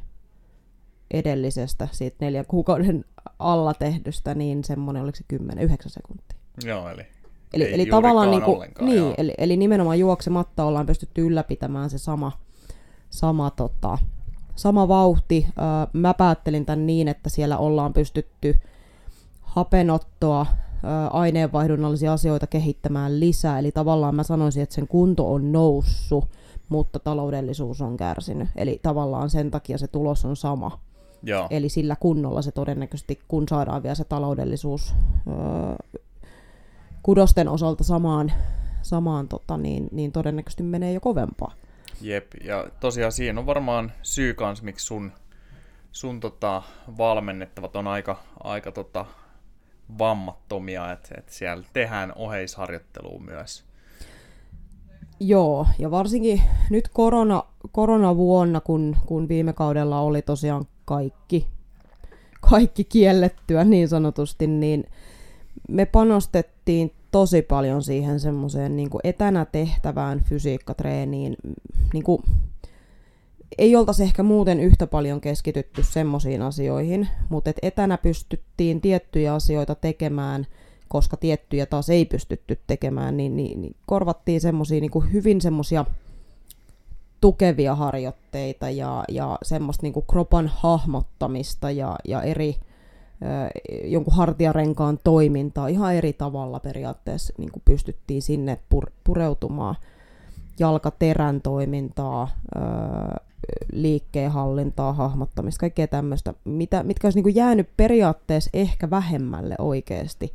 edellisestä, 1.11 1.89
siitä 1.93 2.17
neljän 2.21 2.47
kuukauden 2.47 3.05
alla 3.39 3.75
tehdystä, 3.75 4.35
niin 4.35 4.65
semmoinen, 4.65 5.03
oliko 5.03 5.17
se 5.17 5.25
10, 5.29 5.65
9 5.65 5.91
sekuntia. 5.91 6.39
Joo, 6.65 6.89
eli 6.89 7.07
Eli, 7.55 7.75
eli 7.75 7.87
tavallaan 7.87 8.31
niin 8.31 8.43
kuin, 8.43 8.71
niin, 8.81 9.15
eli, 9.19 9.35
eli 9.39 9.57
nimenomaan 9.57 9.99
juoksematta 9.99 10.65
ollaan 10.65 10.87
pystytty 10.87 11.27
ylläpitämään 11.27 11.91
se 11.91 11.99
sama, 11.99 12.33
sama, 13.11 13.51
tota, 13.51 13.99
sama 14.57 14.89
vauhti. 14.89 15.47
mä 15.93 16.15
päättelin 16.15 16.67
tämän 16.67 16.87
niin, 16.87 17.09
että 17.09 17.29
siellä 17.29 17.59
ollaan 17.59 17.93
pystytty 17.93 18.61
hapenottoa, 19.41 20.47
aineenvaihdunnallisia 21.11 22.13
asioita 22.13 22.47
kehittämään 22.47 23.21
lisää. 23.21 23.59
Eli 23.59 23.73
tavallaan 23.73 24.15
mä 24.15 24.23
sanoisin, 24.23 24.63
että 24.63 24.75
sen 24.75 24.89
kunto 24.89 25.33
on 25.33 25.53
noussut, 25.53 26.25
mutta 26.69 26.99
taloudellisuus 26.99 27.81
on 27.81 27.97
kärsinyt. 27.97 28.49
Eli 28.57 28.81
tavallaan 28.83 29.31
sen 29.31 29.51
takia 29.51 29.79
se 29.79 29.89
tulos 29.89 30.25
on 30.25 30.37
sama. 30.37 30.81
Joo. 31.23 31.47
Eli 31.51 31.69
sillä 31.69 31.97
kunnolla 31.97 32.43
se 32.43 32.53
todennäköisesti, 32.53 33.19
kun 33.29 33.49
saadaan 33.49 33.83
vielä 33.83 33.95
se 33.95 34.05
taloudellisuus 34.05 34.95
öö, 35.29 35.99
kudosten 37.03 37.49
osalta 37.49 37.85
samaan, 37.85 38.33
samaan 38.83 39.29
tota, 39.29 39.57
niin, 39.57 39.89
niin 39.93 40.13
todennäköisesti 40.13 40.63
menee 40.63 40.93
jo 40.93 41.01
kovempaa. 41.01 41.53
Jep, 42.01 42.27
ja 42.45 42.67
tosiaan 42.81 43.13
siinä 43.13 43.41
on 43.41 43.47
varmaan 43.47 43.93
syy 44.03 44.35
kans, 44.35 44.63
miksi 44.63 44.87
sun, 44.87 45.13
sun 45.93 46.21
tota, 46.21 46.63
valmennettavat 46.99 47.77
on 47.77 47.87
aika, 47.87 48.17
aika 48.45 48.73
tota, 48.73 49.07
vammattomia, 49.99 50.93
että 50.93 51.15
et 51.19 51.29
siellä 51.29 51.65
tehdään 51.73 52.13
oheisharjoittelua 52.17 53.19
myös. 53.19 53.65
Joo, 55.21 55.67
ja 55.79 55.91
varsinkin 55.91 56.43
nyt 56.71 56.89
korona, 56.89 57.45
koronavuonna, 57.73 58.61
kun, 58.61 58.97
kun 59.07 59.29
viime 59.29 59.53
kaudella 59.53 60.01
oli 60.01 60.23
tosiaan 60.23 60.65
kaikki, 60.85 61.47
kaikki 62.51 62.85
kiellettyä 62.85 63.65
niin 63.65 63.89
sanotusti, 63.89 64.47
niin 64.47 64.85
me 65.69 65.87
panostettiin 65.87 66.93
tosi 67.11 67.43
paljon 67.43 67.83
siihen 67.83 68.21
semmoiseen 68.21 68.77
niin 68.77 68.91
etänä 69.05 69.45
tehtävään 69.45 70.21
fysiikkatreeniin. 70.21 71.37
Niin 71.93 72.05
kuin, 72.05 72.23
ei 73.59 73.77
oltaisi 73.77 74.03
ehkä 74.03 74.23
muuten 74.23 74.61
yhtä 74.61 74.87
paljon 74.87 75.21
keskitytty 75.21 75.83
semmoisiin 75.83 76.43
asioihin, 76.43 77.09
mutta 77.29 77.51
et 77.51 77.59
etänä 77.63 77.99
pystyttiin 77.99 78.81
tiettyjä 78.81 79.35
asioita 79.35 79.75
tekemään, 79.75 80.47
koska 80.89 81.17
tiettyjä 81.17 81.67
taas 81.67 81.91
ei 81.91 82.05
pystytty 82.05 82.59
tekemään, 82.67 83.17
niin, 83.17 83.37
niin, 83.37 83.63
niin 83.63 83.77
korvattiin 83.87 84.41
semmoisia 84.41 84.81
niin 84.81 85.13
hyvin 85.13 85.41
semmoisia 85.41 85.85
tukevia 87.21 87.75
harjoitteita 87.75 88.71
ja, 88.71 89.05
ja 89.09 89.39
semmoista 89.43 89.83
niin 89.83 90.05
kropan 90.11 90.51
hahmottamista 90.55 91.71
ja, 91.71 91.97
ja 92.05 92.23
eri 92.23 92.57
jonkun 93.85 94.15
hartiarenkaan 94.15 94.99
toimintaa 95.05 95.69
ihan 95.69 95.95
eri 95.95 96.13
tavalla 96.13 96.61
periaatteessa 96.61 97.35
niin 97.39 97.53
kuin 97.53 97.63
pystyttiin 97.65 98.23
sinne 98.23 98.59
pur- 98.75 98.93
pureutumaan. 99.05 99.77
Jalkaterän 100.59 101.41
toimintaa, 101.41 102.29
liikkeenhallintaa, 103.73 104.93
hahmottamista, 104.93 105.61
kaikkea 105.61 105.87
tämmöistä, 105.87 106.35
mitä, 106.45 106.83
mitkä 106.83 107.07
olisi 107.07 107.17
niin 107.17 107.23
kuin 107.23 107.35
jäänyt 107.35 107.69
periaatteessa 107.77 108.51
ehkä 108.55 108.91
vähemmälle 108.91 109.55
oikeasti. 109.59 110.33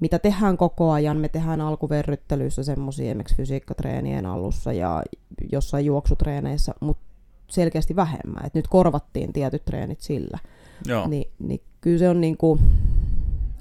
Mitä 0.00 0.18
tehdään 0.18 0.56
koko 0.56 0.90
ajan, 0.90 1.16
me 1.16 1.28
tehdään 1.28 1.60
alkuverryttelyssä 1.60 2.62
semmoisia 2.62 3.06
esimerkiksi 3.06 3.36
fysiikkatreenien 3.36 4.26
alussa 4.26 4.72
ja 4.72 5.02
jossain 5.52 5.84
juoksutreeneissä, 5.84 6.74
mutta 6.80 7.02
selkeästi 7.50 7.96
vähemmän. 7.96 8.46
Et 8.46 8.54
nyt 8.54 8.68
korvattiin 8.68 9.32
tietyt 9.32 9.64
treenit 9.64 10.00
sillä. 10.00 10.38
Joo. 10.86 11.08
Ni, 11.08 11.30
niin 11.38 11.60
kyllä 11.80 11.98
se 11.98 12.08
on 12.08 12.20
niin 12.20 12.36
kuin, 12.36 12.60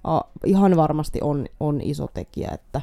a, 0.04 0.22
ihan 0.46 0.76
varmasti 0.76 1.20
on, 1.22 1.46
on 1.60 1.82
iso 1.82 2.08
tekijä, 2.14 2.52
että 2.54 2.82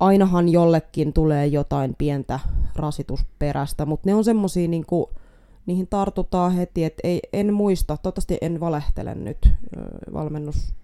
ainahan 0.00 0.48
jollekin 0.48 1.12
tulee 1.12 1.46
jotain 1.46 1.94
pientä 1.98 2.40
rasitusperästä, 2.76 3.86
mutta 3.86 4.08
ne 4.08 4.14
on 4.14 4.24
semmoisia 4.24 4.68
niin 4.68 4.86
kuin, 4.86 5.06
niihin 5.66 5.86
tartutaan 5.86 6.52
heti, 6.52 6.84
että 6.84 7.00
ei, 7.04 7.20
en 7.32 7.54
muista, 7.54 7.96
toivottavasti 7.96 8.38
en 8.40 8.60
valehtele 8.60 9.14
nyt 9.14 9.38
valmennus, 10.12 10.74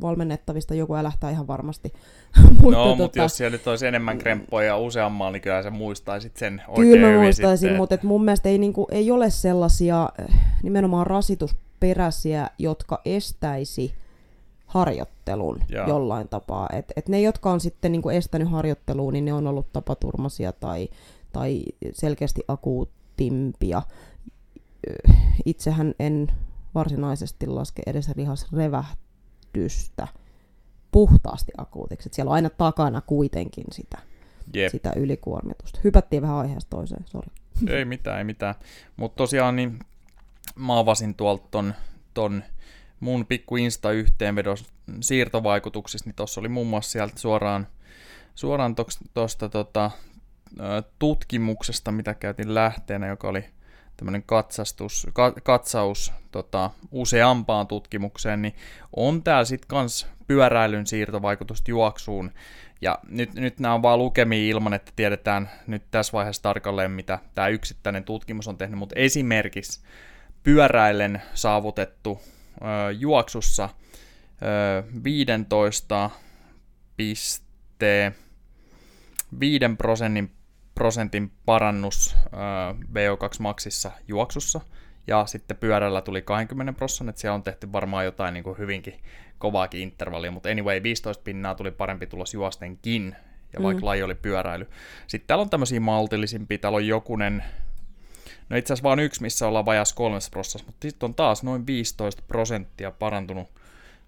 valmennettavista, 0.00 0.74
joku 0.74 0.94
älähtää 0.94 1.30
ihan 1.30 1.46
varmasti. 1.46 1.92
mutta 2.62 2.78
no, 2.78 2.84
tota, 2.84 2.96
mutta 2.96 3.18
jos 3.18 3.36
siellä 3.36 3.56
nyt 3.56 3.66
olisi 3.66 3.86
enemmän 3.86 4.18
kremppoja 4.18 4.78
useammalla, 4.78 5.32
niin 5.32 5.42
kyllä 5.42 5.62
sä 5.62 5.70
muistaisit 5.70 6.36
sen 6.36 6.62
oikein 6.68 6.88
Kyllä 6.88 7.08
mä 7.08 7.22
muistaisin, 7.22 7.58
sitten. 7.58 7.76
mutta 7.76 7.94
et 7.94 8.02
mun 8.02 8.24
mielestä 8.24 8.48
ei, 8.48 8.58
niinku, 8.58 8.86
ei 8.90 9.10
ole 9.10 9.30
sellaisia 9.30 10.08
eh, 10.18 10.34
nimenomaan 10.62 11.06
rasitus 11.06 11.56
peräisiä, 11.80 12.50
jotka 12.58 13.00
estäisi 13.04 13.94
harjoittelun 14.78 15.60
ja. 15.68 15.88
jollain 15.88 16.28
tapaa. 16.28 16.68
Et, 16.72 16.92
et 16.96 17.08
ne, 17.08 17.20
jotka 17.20 17.50
on 17.50 17.60
sitten 17.60 17.92
niin 17.92 18.02
kuin 18.02 18.16
estänyt 18.16 18.50
harjoittelua, 18.50 19.12
niin 19.12 19.24
ne 19.24 19.32
on 19.32 19.46
ollut 19.46 19.72
tapaturmaisia 19.72 20.52
tai, 20.52 20.88
tai 21.32 21.62
selkeästi 21.92 22.42
akuuttimpia. 22.48 23.82
Itsehän 25.44 25.94
en 25.98 26.32
varsinaisesti 26.74 27.46
laske 27.46 27.82
edes 27.86 28.10
lihasrevähdystä 28.16 30.08
puhtaasti 30.92 31.52
akuutiksi. 31.58 32.08
Et 32.08 32.14
siellä 32.14 32.30
on 32.30 32.34
aina 32.34 32.50
takana 32.50 33.00
kuitenkin 33.00 33.64
sitä, 33.72 33.98
Jep. 34.54 34.70
sitä 34.70 34.92
ylikuormitusta. 34.96 35.80
Hypättiin 35.84 36.22
vähän 36.22 36.36
aiheesta 36.36 36.70
toiseen, 36.70 37.04
sori. 37.06 37.28
Ei 37.68 37.84
mitään, 37.84 38.18
ei 38.18 38.24
mitään. 38.24 38.54
Mutta 38.96 39.16
tosiaan 39.16 39.56
niin 39.56 39.78
mä 40.56 40.78
avasin 40.78 41.14
tuolta 41.14 41.46
ton, 41.50 41.74
ton 42.14 42.42
mun 43.00 43.26
pikku 43.26 43.56
Insta-yhteenvedon 43.56 44.56
siirtovaikutuksista, 45.00 46.08
niin 46.08 46.16
tuossa 46.16 46.40
oli 46.40 46.48
muun 46.48 46.66
muassa 46.66 46.90
sieltä 46.90 47.18
suoraan, 47.18 47.66
suoraan 48.34 48.74
tuosta 49.14 49.48
tota, 49.48 49.90
tutkimuksesta, 50.98 51.92
mitä 51.92 52.14
käytin 52.14 52.54
lähteenä, 52.54 53.06
joka 53.06 53.28
oli 53.28 53.44
tämmöinen 53.96 54.22
katsastus, 54.22 55.06
ka, 55.12 55.32
katsaus 55.42 56.12
tota, 56.30 56.70
useampaan 56.90 57.66
tutkimukseen, 57.66 58.42
niin 58.42 58.54
on 58.96 59.22
täällä 59.22 59.44
sitten 59.44 59.68
kans 59.68 60.06
pyöräilyn 60.26 60.86
siirtovaikutusta 60.86 61.70
juoksuun. 61.70 62.30
Ja 62.80 62.98
nyt, 63.08 63.34
nyt 63.34 63.60
nämä 63.60 63.74
on 63.74 63.82
vaan 63.82 63.98
lukemia 63.98 64.50
ilman, 64.50 64.74
että 64.74 64.92
tiedetään 64.96 65.50
nyt 65.66 65.82
tässä 65.90 66.12
vaiheessa 66.12 66.42
tarkalleen, 66.42 66.90
mitä 66.90 67.18
tämä 67.34 67.48
yksittäinen 67.48 68.04
tutkimus 68.04 68.48
on 68.48 68.58
tehnyt, 68.58 68.78
mutta 68.78 68.94
esimerkiksi 68.98 69.80
pyöräillen 70.42 71.22
saavutettu 71.34 72.20
juoksussa 72.98 73.68
ö, 74.42 74.82
15 75.04 76.10
piste 76.96 78.12
5 79.40 79.64
prosentin, 79.78 80.32
prosentin 80.74 81.32
parannus 81.46 82.16
ö, 82.24 82.36
VO2 82.84 83.36
maksissa 83.38 83.90
juoksussa, 84.08 84.60
ja 85.06 85.26
sitten 85.26 85.56
pyörällä 85.56 86.02
tuli 86.02 86.22
20 86.22 86.72
prosentin, 86.72 87.08
että 87.08 87.20
siellä 87.20 87.34
on 87.34 87.42
tehty 87.42 87.72
varmaan 87.72 88.04
jotain 88.04 88.34
niin 88.34 88.44
kuin 88.44 88.58
hyvinkin 88.58 88.94
kovaakin 89.38 89.80
intervallia, 89.80 90.30
mutta 90.30 90.48
anyway, 90.48 90.82
15 90.82 91.22
pinnaa 91.22 91.54
tuli 91.54 91.70
parempi 91.70 92.06
tulos 92.06 92.34
juostenkin, 92.34 93.16
ja 93.52 93.62
vaikka 93.62 93.80
mm. 93.80 93.86
laji 93.86 94.02
oli 94.02 94.14
pyöräily. 94.14 94.68
Sitten 95.06 95.26
täällä 95.26 95.42
on 95.42 95.50
tämmöisiä 95.50 95.80
maltillisimpia, 95.80 96.58
täällä 96.58 96.76
on 96.76 96.86
jokunen 96.86 97.44
No 98.48 98.56
itse 98.56 98.72
asiassa 98.72 98.88
vain 98.88 98.98
yksi, 98.98 99.22
missä 99.22 99.48
ollaan 99.48 99.66
vajas 99.66 99.92
kolmessa 99.92 100.30
prosessissa, 100.30 100.66
mutta 100.66 100.88
sitten 100.88 101.06
on 101.06 101.14
taas 101.14 101.42
noin 101.42 101.66
15 101.66 102.22
prosenttia 102.28 102.90
parantunut 102.90 103.48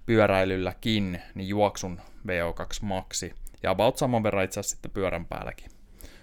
pyöräilylläkin, 0.06 1.22
niin 1.34 1.48
juoksun 1.48 2.00
VO2 2.28 2.78
maksi. 2.82 3.34
Ja 3.62 3.70
about 3.70 3.96
saman 3.96 4.22
verran 4.22 4.44
itse 4.44 4.60
asiassa 4.60 4.74
sitten 4.74 4.90
pyörän 4.90 5.26
päälläkin. 5.26 5.70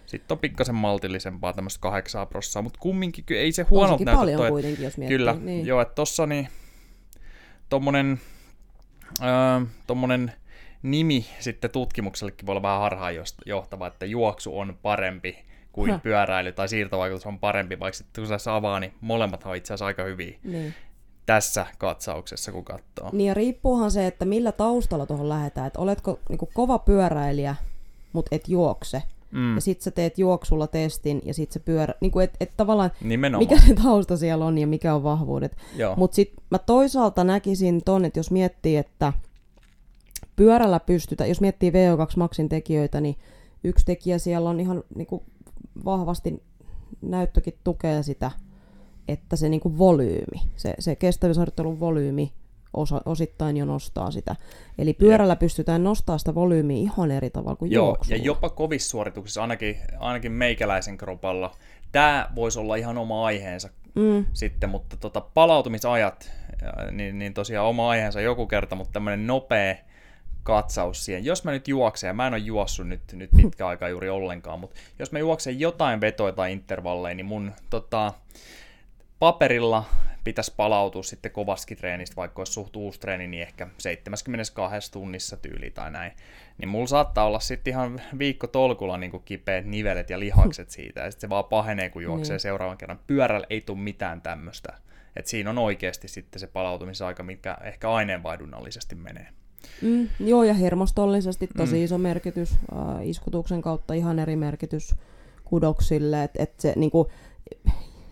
Sitten 0.05 0.35
on 0.35 0.39
pikkasen 0.39 0.75
maltillisempaa 0.75 1.53
tämmöistä 1.53 1.81
kahdeksaa 1.81 2.25
prossaa, 2.25 2.61
mutta 2.61 2.79
kumminkin 2.79 3.25
ei 3.29 3.51
se 3.51 3.63
huonolta 3.63 4.03
näytä. 4.03 4.19
paljon 4.19 4.37
toi, 4.37 4.49
kuitenkin, 4.49 4.83
jos 4.83 4.97
miettii. 4.97 5.17
Kyllä, 5.17 5.35
niin. 5.41 5.65
joo, 5.65 5.81
että 5.81 5.95
tossa 5.95 6.25
niin 6.25 6.47
tommonen, 7.69 8.19
äh, 9.21 9.67
tommonen 9.87 10.31
nimi 10.83 11.25
sitten 11.39 11.69
tutkimuksellekin 11.69 12.45
voi 12.45 12.53
olla 12.53 12.61
vähän 12.61 12.79
harhaanjohtava, 12.79 13.87
että 13.87 14.05
juoksu 14.05 14.59
on 14.59 14.77
parempi 14.81 15.45
kuin 15.75 15.91
Häh. 15.91 16.01
pyöräily 16.03 16.51
tai 16.51 16.67
siirtovaikutus 16.67 17.25
on 17.25 17.39
parempi, 17.39 17.79
vaikka 17.79 17.97
sitten 17.97 18.27
kun 18.27 18.39
se 18.39 18.49
avaa, 18.49 18.79
niin 18.79 18.93
molemmat 19.01 19.45
on 19.45 19.55
itse 19.55 19.73
asiassa 19.73 19.85
aika 19.85 20.03
hyviä. 20.03 20.37
Niin. 20.43 20.73
Tässä 21.25 21.65
katsauksessa, 21.77 22.51
kun 22.51 22.65
katsoo. 22.65 23.09
Niin 23.11 23.27
ja 23.27 23.33
riippuuhan 23.33 23.91
se, 23.91 24.07
että 24.07 24.25
millä 24.25 24.51
taustalla 24.51 25.05
tuohon 25.05 25.29
lähdetään. 25.29 25.67
Että 25.67 25.79
oletko 25.79 26.19
niin 26.29 26.39
kova 26.53 26.79
pyöräilijä, 26.79 27.55
mutta 28.13 28.35
et 28.35 28.49
juokse. 28.49 29.03
Mm. 29.31 29.55
Ja 29.55 29.61
sitten 29.61 29.83
sä 29.83 29.91
teet 29.91 30.17
juoksulla 30.17 30.67
testin 30.67 31.21
ja 31.25 31.33
sitten 31.33 31.53
se 31.53 31.59
pyörä, 31.59 31.93
niin 32.01 32.11
kuin 32.11 32.23
et, 32.23 32.33
et 32.39 32.51
tavallaan 32.57 32.91
Nimenomaan. 33.01 33.49
mikä 33.49 33.67
se 33.67 33.73
tausta 33.83 34.17
siellä 34.17 34.45
on 34.45 34.57
ja 34.57 34.67
mikä 34.67 34.95
on 34.95 35.03
vahvuudet. 35.03 35.57
Mutta 35.95 36.15
sitten 36.15 36.43
mä 36.49 36.57
toisaalta 36.57 37.23
näkisin 37.23 37.81
ton, 37.85 38.05
että 38.05 38.19
jos 38.19 38.31
miettii, 38.31 38.77
että 38.77 39.13
pyörällä 40.35 40.79
pystytään, 40.79 41.29
jos 41.29 41.41
miettii 41.41 41.71
VO2 41.71 42.17
Maxin 42.17 42.49
tekijöitä, 42.49 43.01
niin 43.01 43.15
yksi 43.63 43.85
tekijä 43.85 44.17
siellä 44.17 44.49
on 44.49 44.59
ihan 44.59 44.83
niin 44.95 45.07
kuin 45.07 45.23
vahvasti 45.85 46.43
näyttökin 47.01 47.57
tukee 47.63 48.03
sitä, 48.03 48.31
että 49.07 49.35
se 49.35 49.49
niinku 49.49 49.77
volyymi, 49.77 50.41
se, 50.55 50.73
se 50.79 50.95
kestävyysharjoittelun 50.95 51.79
volyymi 51.79 52.33
osa, 52.73 53.01
osittain 53.05 53.57
jo 53.57 53.65
nostaa 53.65 54.11
sitä. 54.11 54.35
Eli 54.77 54.93
pyörällä 54.93 55.31
ja. 55.31 55.35
pystytään 55.35 55.83
nostamaan 55.83 56.19
sitä 56.19 56.35
volyymiä 56.35 56.77
ihan 56.77 57.11
eri 57.11 57.29
tavalla 57.29 57.55
kuin 57.55 57.71
Joo, 57.71 57.85
juoksulla. 57.85 58.17
ja 58.17 58.23
jopa 58.23 58.49
kovissa 58.49 58.89
suorituksissa, 58.89 59.41
ainakin, 59.41 59.77
ainakin 59.99 60.31
meikäläisen 60.31 60.97
kropalla, 60.97 61.55
tämä 61.91 62.29
voisi 62.35 62.59
olla 62.59 62.75
ihan 62.75 62.97
oma 62.97 63.25
aiheensa 63.25 63.69
mm. 63.95 64.25
sitten, 64.33 64.69
mutta 64.69 64.97
tota, 64.97 65.21
palautumisajat, 65.21 66.31
niin, 66.91 67.19
niin 67.19 67.33
tosiaan 67.33 67.67
oma 67.67 67.89
aiheensa 67.89 68.21
joku 68.21 68.47
kerta, 68.47 68.75
mutta 68.75 68.93
tämmöinen 68.93 69.27
nopea 69.27 69.75
katsaus 70.45 71.05
siihen. 71.05 71.25
Jos 71.25 71.43
mä 71.43 71.51
nyt 71.51 71.67
juoksen, 71.67 72.07
ja 72.07 72.13
mä 72.13 72.27
en 72.27 72.33
ole 72.33 72.41
juossut 72.41 72.87
nyt, 72.87 73.01
nyt 73.13 73.29
pitkä 73.37 73.67
aika 73.67 73.89
juuri 73.89 74.09
ollenkaan, 74.09 74.59
mutta 74.59 74.75
jos 74.99 75.11
mä 75.11 75.19
juoksen 75.19 75.59
jotain 75.59 76.01
vetoja 76.01 76.33
tai 76.33 76.51
intervalleja, 76.51 77.15
niin 77.15 77.25
mun 77.25 77.51
tota, 77.69 78.13
paperilla 79.19 79.85
pitäisi 80.23 80.53
palautua 80.57 81.03
sitten 81.03 81.31
kovasti 81.31 81.75
treenistä, 81.75 82.15
vaikka 82.15 82.39
olisi 82.39 82.53
suht 82.53 82.75
uusi 82.75 82.99
treeni, 82.99 83.27
niin 83.27 83.43
ehkä 83.43 83.67
72 83.77 84.91
tunnissa 84.91 85.37
tyyli 85.37 85.71
tai 85.71 85.91
näin. 85.91 86.11
Niin 86.57 86.69
mulla 86.69 86.87
saattaa 86.87 87.25
olla 87.25 87.39
sitten 87.39 87.71
ihan 87.71 88.01
viikko 88.19 88.47
tolkulla 88.47 88.97
niin 88.97 89.23
kipeät 89.25 89.65
nivelet 89.65 90.09
ja 90.09 90.19
lihakset 90.19 90.69
siitä, 90.77 91.01
ja 91.01 91.11
sitten 91.11 91.27
se 91.27 91.29
vaan 91.29 91.45
pahenee, 91.45 91.89
kun 91.89 92.03
juoksee 92.03 92.33
niin. 92.33 92.39
seuraavan 92.39 92.77
kerran. 92.77 92.99
Pyörällä 93.07 93.47
ei 93.49 93.61
tule 93.61 93.77
mitään 93.77 94.21
tämmöistä. 94.21 94.73
Et 95.15 95.27
siinä 95.27 95.49
on 95.49 95.57
oikeasti 95.57 96.07
sitten 96.07 96.39
se 96.39 96.47
palautumisaika, 96.47 97.23
mikä 97.23 97.57
ehkä 97.63 97.91
aineenvaihdunnallisesti 97.91 98.95
menee. 98.95 99.27
Mm, 99.81 100.07
joo, 100.19 100.43
ja 100.43 100.53
hermostollisesti 100.53 101.49
tosi 101.57 101.75
mm. 101.75 101.83
iso 101.83 101.97
merkitys. 101.97 102.51
Äh, 102.51 103.07
iskutuksen 103.07 103.61
kautta 103.61 103.93
ihan 103.93 104.19
eri 104.19 104.35
merkitys 104.35 104.95
kudoksille. 105.45 106.23
Et, 106.23 106.31
et 106.35 106.59
se, 106.59 106.73
niinku, 106.75 107.07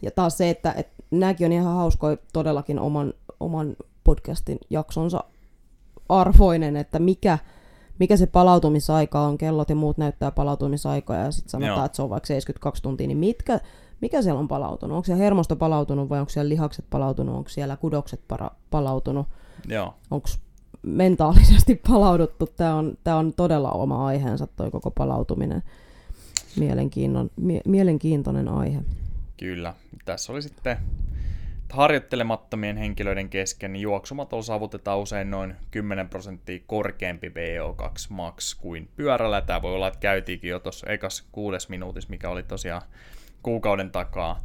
ja 0.01 0.11
taas 0.11 0.37
se, 0.37 0.49
että 0.49 0.73
et, 0.77 0.87
nämäkin 1.11 1.45
on 1.45 1.51
ihan 1.51 1.75
hauskoja 1.75 2.17
todellakin 2.33 2.79
oman, 2.79 3.13
oman 3.39 3.75
podcastin 4.03 4.57
jaksonsa 4.69 5.23
arvoinen, 6.09 6.75
että 6.75 6.99
mikä, 6.99 7.37
mikä 7.99 8.17
se 8.17 8.27
palautumisaika 8.27 9.21
on. 9.21 9.37
Kellot 9.37 9.69
ja 9.69 9.75
muut 9.75 9.97
näyttää 9.97 10.31
palautumisaikoja 10.31 11.19
ja 11.19 11.31
sitten 11.31 11.49
sanotaan, 11.49 11.77
Joo. 11.77 11.85
että 11.85 11.95
se 11.95 12.01
on 12.01 12.09
vaikka 12.09 12.27
72 12.27 12.83
tuntia, 12.83 13.07
niin 13.07 13.17
mitkä, 13.17 13.59
mikä 14.01 14.21
siellä 14.21 14.39
on 14.39 14.47
palautunut? 14.47 14.95
Onko 14.95 15.05
siellä 15.05 15.23
hermosto 15.23 15.55
palautunut 15.55 16.09
vai 16.09 16.19
onko 16.19 16.29
siellä 16.29 16.49
lihakset 16.49 16.85
palautunut? 16.89 17.35
Onko 17.35 17.49
siellä 17.49 17.77
kudokset 17.77 18.21
para- 18.27 18.55
palautunut? 18.69 19.27
Joo. 19.67 19.93
Onko 20.11 20.27
mentaalisesti 20.83 21.75
palauduttu? 21.89 22.47
Tämä 22.47 22.75
on, 22.75 22.97
tämä 23.03 23.17
on 23.17 23.33
todella 23.33 23.71
oma 23.71 24.07
aiheensa 24.07 24.47
toi 24.47 24.71
koko 24.71 24.91
palautuminen. 24.91 25.63
Mielenkiinnon, 26.59 27.29
mie- 27.35 27.61
mielenkiintoinen 27.65 28.47
aihe. 28.47 28.79
Kyllä. 29.37 29.73
Tässä 30.05 30.33
oli 30.33 30.41
sitten 30.41 30.77
harjoittelemattomien 31.73 32.77
henkilöiden 32.77 33.29
kesken 33.29 33.73
niin 33.73 33.81
juoksumatolla 33.81 34.43
saavutetaan 34.43 34.99
usein 34.99 35.31
noin 35.31 35.55
10 35.71 36.09
prosenttia 36.09 36.59
korkeampi 36.67 37.29
VO2 37.29 37.93
max 38.09 38.55
kuin 38.55 38.89
pyörällä. 38.95 39.41
Tämä 39.41 39.61
voi 39.61 39.75
olla, 39.75 39.87
että 39.87 39.99
käytiinkin 39.99 40.49
jo 40.49 40.59
tuossa 40.59 40.87
ekas 40.89 41.27
kuudes 41.31 41.69
minuutissa, 41.69 42.09
mikä 42.09 42.29
oli 42.29 42.43
tosiaan 42.43 42.81
kuukauden 43.43 43.91
takaa. 43.91 44.39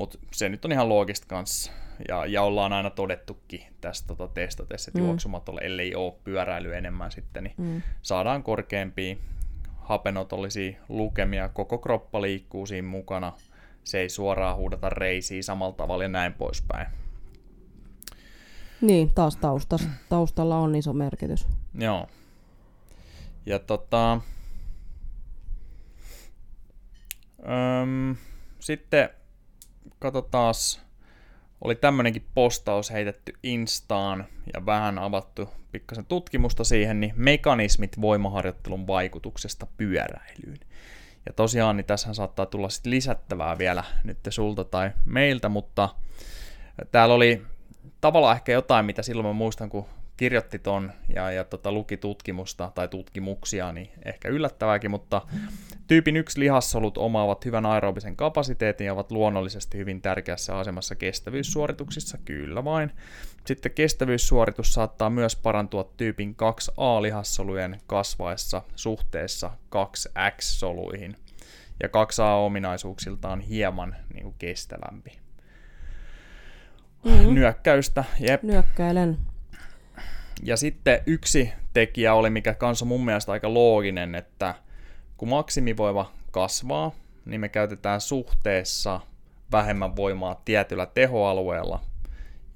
Mutta 0.00 0.18
se 0.32 0.48
nyt 0.48 0.64
on 0.64 0.72
ihan 0.72 0.88
loogista 0.88 1.26
kanssa. 1.26 1.72
Ja, 2.08 2.26
ja 2.26 2.42
ollaan 2.42 2.72
aina 2.72 2.90
todettukin 2.90 3.62
tästä 3.80 4.08
tota, 4.08 4.28
testatessa, 4.28 4.90
että 4.90 5.00
mm. 5.00 5.06
juoksumatolla, 5.06 5.60
ellei 5.60 5.94
ole 5.94 6.14
pyöräily 6.24 6.74
enemmän 6.74 7.12
sitten, 7.12 7.44
niin 7.44 7.54
mm. 7.58 7.82
saadaan 8.02 8.42
korkeampia 8.42 9.16
hapenotollisia 9.76 10.78
lukemia. 10.88 11.48
Koko 11.48 11.78
kroppa 11.78 12.22
liikkuu 12.22 12.66
siinä 12.66 12.88
mukana 12.88 13.32
se 13.84 14.00
ei 14.00 14.08
suoraan 14.08 14.56
huudata 14.56 14.88
reisiä 14.88 15.42
samalla 15.42 15.74
tavalla 15.74 16.04
ja 16.04 16.08
näin 16.08 16.32
poispäin. 16.32 16.86
Niin, 18.80 19.10
taas 19.14 19.36
taustas, 19.36 19.88
taustalla 20.08 20.58
on 20.58 20.74
iso 20.74 20.92
merkitys. 20.92 21.46
Joo. 21.74 22.06
Ja 23.46 23.58
tota... 23.58 24.20
Öm, 27.82 28.16
sitten 28.60 29.10
katsotaan, 29.98 30.54
oli 31.60 31.74
tämmönenkin 31.74 32.26
postaus 32.34 32.90
heitetty 32.90 33.32
Instaan 33.42 34.24
ja 34.54 34.66
vähän 34.66 34.98
avattu 34.98 35.48
pikkasen 35.72 36.06
tutkimusta 36.06 36.64
siihen, 36.64 37.00
niin 37.00 37.12
mekanismit 37.16 38.00
voimaharjoittelun 38.00 38.86
vaikutuksesta 38.86 39.66
pyöräilyyn. 39.76 40.60
Ja 41.26 41.32
tosiaan, 41.32 41.76
niin 41.76 41.84
tässä 41.84 42.14
saattaa 42.14 42.46
tulla 42.46 42.68
sitten 42.68 42.90
lisättävää 42.90 43.58
vielä 43.58 43.84
nyt 44.04 44.18
sulta 44.30 44.64
tai 44.64 44.90
meiltä, 45.04 45.48
mutta 45.48 45.88
täällä 46.92 47.14
oli 47.14 47.42
tavallaan 48.00 48.36
ehkä 48.36 48.52
jotain, 48.52 48.86
mitä 48.86 49.02
silloin 49.02 49.26
mä 49.26 49.32
muistan, 49.32 49.70
kun 49.70 49.86
kirjoitti 50.16 50.58
ton 50.58 50.92
ja, 51.14 51.30
ja 51.30 51.44
tota, 51.44 51.72
luki 51.72 51.96
tutkimusta 51.96 52.72
tai 52.74 52.88
tutkimuksia, 52.88 53.72
niin 53.72 53.90
ehkä 54.04 54.28
yllättävääkin, 54.28 54.90
mutta 54.90 55.22
tyypin 55.86 56.16
yksi 56.16 56.40
lihassolut 56.40 56.98
omaavat 56.98 57.44
hyvän 57.44 57.66
aerobisen 57.66 58.16
kapasiteetin 58.16 58.86
ja 58.86 58.92
ovat 58.92 59.10
luonnollisesti 59.10 59.78
hyvin 59.78 60.02
tärkeässä 60.02 60.58
asemassa 60.58 60.94
kestävyyssuorituksissa, 60.94 62.18
kyllä 62.24 62.64
vain. 62.64 62.92
Sitten 63.46 63.72
kestävyyssuoritus 63.72 64.72
saattaa 64.72 65.10
myös 65.10 65.36
parantua 65.36 65.92
tyypin 65.96 66.36
2A-lihassolujen 66.36 67.80
kasvaessa 67.86 68.62
suhteessa 68.76 69.50
2X-soluihin. 69.74 71.16
Ja 71.82 71.88
2A-ominaisuuksiltaan 71.88 73.40
hieman 73.40 73.96
niin 74.14 74.22
kuin 74.22 74.34
kestävämpi. 74.38 75.18
Mm-hmm. 77.04 77.34
Nyökkäystä, 77.34 78.04
jep. 78.20 78.42
Nyökkäilen. 78.42 79.18
Ja 80.42 80.56
sitten 80.56 81.00
yksi 81.06 81.52
tekijä 81.72 82.14
oli, 82.14 82.30
mikä 82.30 82.54
kanssa 82.54 82.84
mun 82.84 83.04
mielestä 83.04 83.32
aika 83.32 83.54
looginen, 83.54 84.14
että 84.14 84.54
kun 85.16 85.28
maksimivoima 85.28 86.12
kasvaa, 86.30 86.92
niin 87.24 87.40
me 87.40 87.48
käytetään 87.48 88.00
suhteessa 88.00 89.00
vähemmän 89.52 89.96
voimaa 89.96 90.42
tietyllä 90.44 90.86
tehoalueella, 90.86 91.80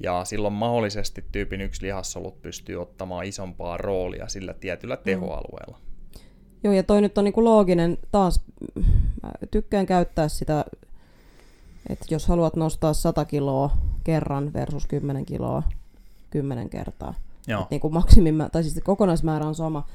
ja 0.01 0.25
silloin 0.25 0.55
mahdollisesti 0.55 1.25
tyypin 1.33 1.61
yksi 1.61 1.83
lihassolut 1.83 2.43
pystyy 2.43 2.77
ottamaan 2.77 3.25
isompaa 3.25 3.77
roolia 3.77 4.29
sillä 4.29 4.55
tietyllä 4.55 4.95
mm. 4.95 5.03
tehoalueella. 5.05 5.79
Joo, 6.65 6.75
ja 6.75 6.83
toi 6.83 7.01
nyt 7.01 7.19
on 7.19 7.25
niinku 7.25 7.45
looginen 7.45 7.99
taas. 8.13 8.41
Mä 9.23 9.31
tykkään 9.51 9.87
käyttää 9.87 10.29
sitä, 10.29 10.65
että 11.89 12.07
jos 12.11 12.27
haluat 12.27 12.57
nostaa 12.57 12.93
100 12.93 13.25
kiloa 13.25 13.71
kerran 14.05 14.53
versus 14.53 14.87
10 14.87 15.27
kiloa 15.27 15.63
10 16.31 16.71
kertaa, 16.71 17.15
Joo. 17.49 17.67
niin 17.71 17.81
kuin 17.81 17.95
maksimin, 17.95 18.45
tai 18.53 18.63
siis 18.63 18.85
kokonaismäärä 18.85 19.47
on 19.47 19.55
sama, 19.55 19.87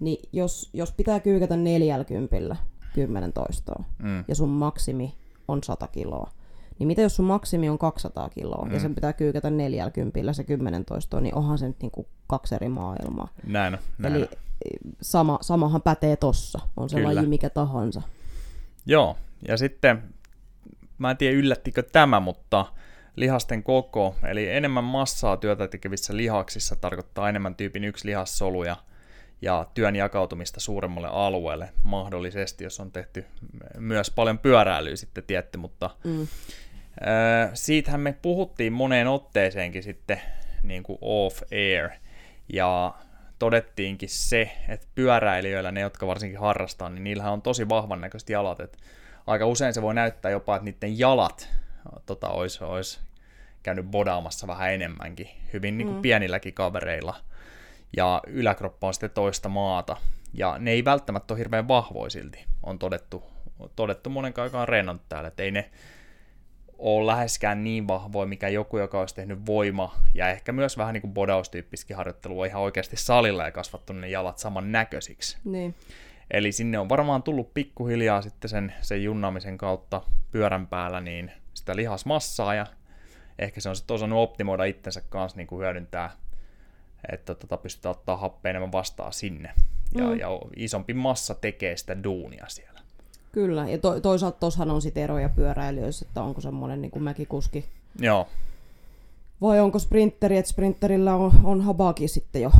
niin 0.00 0.28
jos, 0.32 0.70
jos 0.72 0.92
pitää 0.92 1.20
kyykätä 1.20 1.56
40 1.56 2.56
10 2.94 3.32
toistoa, 3.32 3.84
mm. 3.98 4.24
ja 4.28 4.34
sun 4.34 4.48
maksimi 4.48 5.14
on 5.48 5.62
100 5.62 5.86
kiloa, 5.86 6.30
niin 6.78 6.86
mitä 6.86 7.02
jos 7.02 7.16
sun 7.16 7.26
maksimi 7.26 7.68
on 7.68 7.78
200 7.78 8.28
kiloa, 8.28 8.64
mm. 8.64 8.72
ja 8.72 8.80
sen 8.80 8.94
pitää 8.94 9.12
kyykätä 9.12 9.50
40 9.50 10.32
se 10.32 10.44
10 10.44 10.84
toistoa, 10.84 11.20
niin 11.20 11.34
onhan 11.34 11.58
se 11.58 11.66
nyt 11.66 11.80
niin 11.82 11.90
kuin 11.90 12.06
kaksi 12.26 12.54
eri 12.54 12.68
maailmaa. 12.68 13.28
Näin 13.46 13.78
näin 13.98 14.14
Eli 14.14 14.28
sama, 15.02 15.38
samahan 15.40 15.82
pätee 15.82 16.16
tossa, 16.16 16.60
on 16.76 16.90
se 16.90 16.96
Kyllä. 16.96 17.14
laji 17.14 17.26
mikä 17.26 17.50
tahansa. 17.50 18.02
Joo, 18.86 19.16
ja 19.48 19.56
sitten, 19.56 20.02
mä 20.98 21.10
en 21.10 21.16
tiedä 21.16 21.36
yllättikö 21.36 21.82
tämä, 21.82 22.20
mutta 22.20 22.66
lihasten 23.20 23.62
koko, 23.62 24.16
eli 24.24 24.50
enemmän 24.50 24.84
massaa 24.84 25.36
työtä 25.36 25.68
tekevissä 25.68 26.16
lihaksissa 26.16 26.76
tarkoittaa 26.76 27.28
enemmän 27.28 27.54
tyypin 27.54 27.84
yksi 27.84 28.06
lihassoluja 28.06 28.76
ja 29.42 29.66
työn 29.74 29.96
jakautumista 29.96 30.60
suuremmalle 30.60 31.08
alueelle 31.12 31.68
mahdollisesti, 31.82 32.64
jos 32.64 32.80
on 32.80 32.92
tehty 32.92 33.26
myös 33.78 34.10
paljon 34.10 34.38
pyöräilyä 34.38 34.96
sitten 34.96 35.24
tietty, 35.24 35.58
mutta 35.58 35.90
mm. 36.04 36.28
siitähän 37.54 38.00
me 38.00 38.14
puhuttiin 38.22 38.72
moneen 38.72 39.08
otteeseenkin 39.08 39.82
sitten 39.82 40.20
niin 40.62 40.82
kuin 40.82 40.98
off 41.00 41.42
air. 41.52 41.90
Ja 42.52 42.94
todettiinkin 43.38 44.08
se, 44.08 44.50
että 44.68 44.86
pyöräilijöillä, 44.94 45.72
ne 45.72 45.80
jotka 45.80 46.06
varsinkin 46.06 46.40
harrastaa, 46.40 46.88
niin 46.88 47.04
niillähän 47.04 47.32
on 47.32 47.42
tosi 47.42 47.68
vahvan 47.68 48.00
näköiset 48.00 48.30
jalat, 48.30 48.60
että 48.60 48.78
aika 49.26 49.46
usein 49.46 49.74
se 49.74 49.82
voi 49.82 49.94
näyttää 49.94 50.30
jopa, 50.30 50.56
että 50.56 50.64
niiden 50.64 50.98
jalat 50.98 51.48
tota, 52.06 52.28
olisi, 52.28 52.64
olisi 52.64 53.00
käynyt 53.62 53.86
bodaamassa 53.86 54.46
vähän 54.46 54.72
enemmänkin, 54.72 55.28
hyvin 55.52 55.78
niin 55.78 55.86
kuin 55.86 55.96
mm. 55.96 56.02
pienilläkin 56.02 56.54
kavereilla. 56.54 57.16
Ja 57.96 58.22
yläkroppa 58.26 58.86
on 58.86 58.94
sitten 58.94 59.10
toista 59.10 59.48
maata. 59.48 59.96
Ja 60.32 60.58
ne 60.58 60.70
ei 60.70 60.84
välttämättä 60.84 61.34
ole 61.34 61.38
hirveän 61.38 61.68
vahvoja 61.68 62.10
silti, 62.10 62.44
on 62.62 62.78
todettu, 62.78 63.24
todettu 63.76 64.10
monen 64.10 64.32
aikaan 64.36 64.68
reenannut 64.68 65.08
täällä, 65.08 65.28
että 65.28 65.42
ei 65.42 65.50
ne 65.50 65.70
ole 66.80 67.06
läheskään 67.06 67.64
niin 67.64 67.88
vahvoja, 67.88 68.26
mikä 68.26 68.48
joku, 68.48 68.78
joka 68.78 69.00
olisi 69.00 69.14
tehnyt 69.14 69.46
voima 69.46 69.94
ja 70.14 70.30
ehkä 70.30 70.52
myös 70.52 70.78
vähän 70.78 70.94
niin 70.94 71.00
kuin 71.00 71.14
bodaustyyppiskin 71.14 71.96
harjoittelua 71.96 72.46
ihan 72.46 72.62
oikeasti 72.62 72.96
salilla 72.96 73.44
ja 73.44 73.52
kasvattu 73.52 73.92
ne 73.92 74.08
jalat 74.08 74.38
saman 74.38 74.72
näköisiksi. 74.72 75.38
Niin. 75.44 75.74
Eli 76.30 76.52
sinne 76.52 76.78
on 76.78 76.88
varmaan 76.88 77.22
tullut 77.22 77.54
pikkuhiljaa 77.54 78.22
sitten 78.22 78.48
sen, 78.48 78.74
sen 78.80 79.04
junnamisen 79.04 79.58
kautta 79.58 80.02
pyörän 80.30 80.66
päällä 80.66 81.00
niin 81.00 81.32
sitä 81.54 81.76
lihasmassaa 81.76 82.54
ja 82.54 82.66
ehkä 83.40 83.60
se 83.60 83.68
on 83.68 83.76
sitten 83.76 83.94
osannut 83.94 84.18
optimoida 84.18 84.64
itsensä 84.64 85.00
kanssa 85.08 85.36
niin 85.36 85.46
kuin 85.46 85.60
hyödyntää, 85.60 86.10
että 87.12 87.34
tota, 87.34 87.56
pystytään 87.56 87.90
ottaa 87.90 88.16
happea 88.16 88.50
enemmän 88.50 88.72
vastaan 88.72 89.12
sinne. 89.12 89.54
Ja, 89.94 90.04
mm. 90.04 90.18
ja 90.18 90.28
isompi 90.56 90.94
massa 90.94 91.34
tekee 91.34 91.76
sitä 91.76 92.04
duunia 92.04 92.44
siellä. 92.48 92.80
Kyllä, 93.32 93.68
ja 93.68 93.78
to, 93.78 94.00
toisaalta 94.00 94.40
tuossahan 94.40 94.70
on 94.70 94.82
sitten 94.82 95.02
eroja 95.02 95.28
pyöräilijöissä, 95.28 96.06
että 96.08 96.22
onko 96.22 96.40
semmoinen 96.40 96.82
niin 96.82 96.90
kuin 96.90 97.02
mäkikuski. 97.02 97.64
Joo. 97.98 98.28
Vai 99.40 99.60
onko 99.60 99.78
sprinteri, 99.78 100.36
että 100.36 100.50
sprinterillä 100.50 101.14
on, 101.14 101.32
on 101.44 101.60
habaki 101.60 102.08
sitten 102.08 102.42
jo 102.42 102.50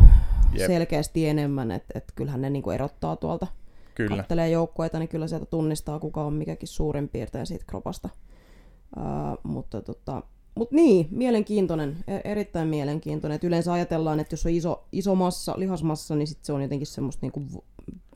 Jep. 0.53 0.67
selkeästi 0.67 1.29
enemmän, 1.29 1.71
että 1.71 1.99
et 1.99 2.13
kyllähän 2.15 2.41
ne 2.41 2.51
niin 2.51 2.63
kuin 2.63 2.75
erottaa 2.75 3.17
tuolta. 3.17 3.47
Kyllä. 3.95 4.17
Kattelee 4.17 4.51
joukkueita, 4.51 4.99
niin 4.99 5.09
kyllä 5.09 5.27
sieltä 5.27 5.47
tunnistaa, 5.47 5.99
kuka 5.99 6.25
on 6.25 6.33
mikäkin 6.33 6.69
suurin 6.69 7.09
piirtein 7.09 7.47
siitä 7.47 7.65
kropasta. 7.67 8.09
Uh, 8.97 9.39
mutta 9.43 9.83
tota, 9.83 10.23
mut 10.55 10.73
niin, 10.73 11.09
mielenkiintoinen, 11.11 11.97
e- 12.07 12.31
erittäin 12.31 12.69
mielenkiintoinen. 12.69 13.37
Et 13.37 13.45
yleensä 13.45 13.73
ajatellaan, 13.73 14.21
että 14.21 14.33
jos 14.33 14.47
on 14.47 14.53
iso, 14.53 14.85
iso 14.93 15.15
massa, 15.15 15.55
lihasmassa, 15.57 16.17
niin 16.17 16.27
sit 16.27 16.45
se 16.45 16.53
on 16.53 16.63
jotenkin 16.63 16.87
semmoista 16.87 17.27
niinku 17.27 17.65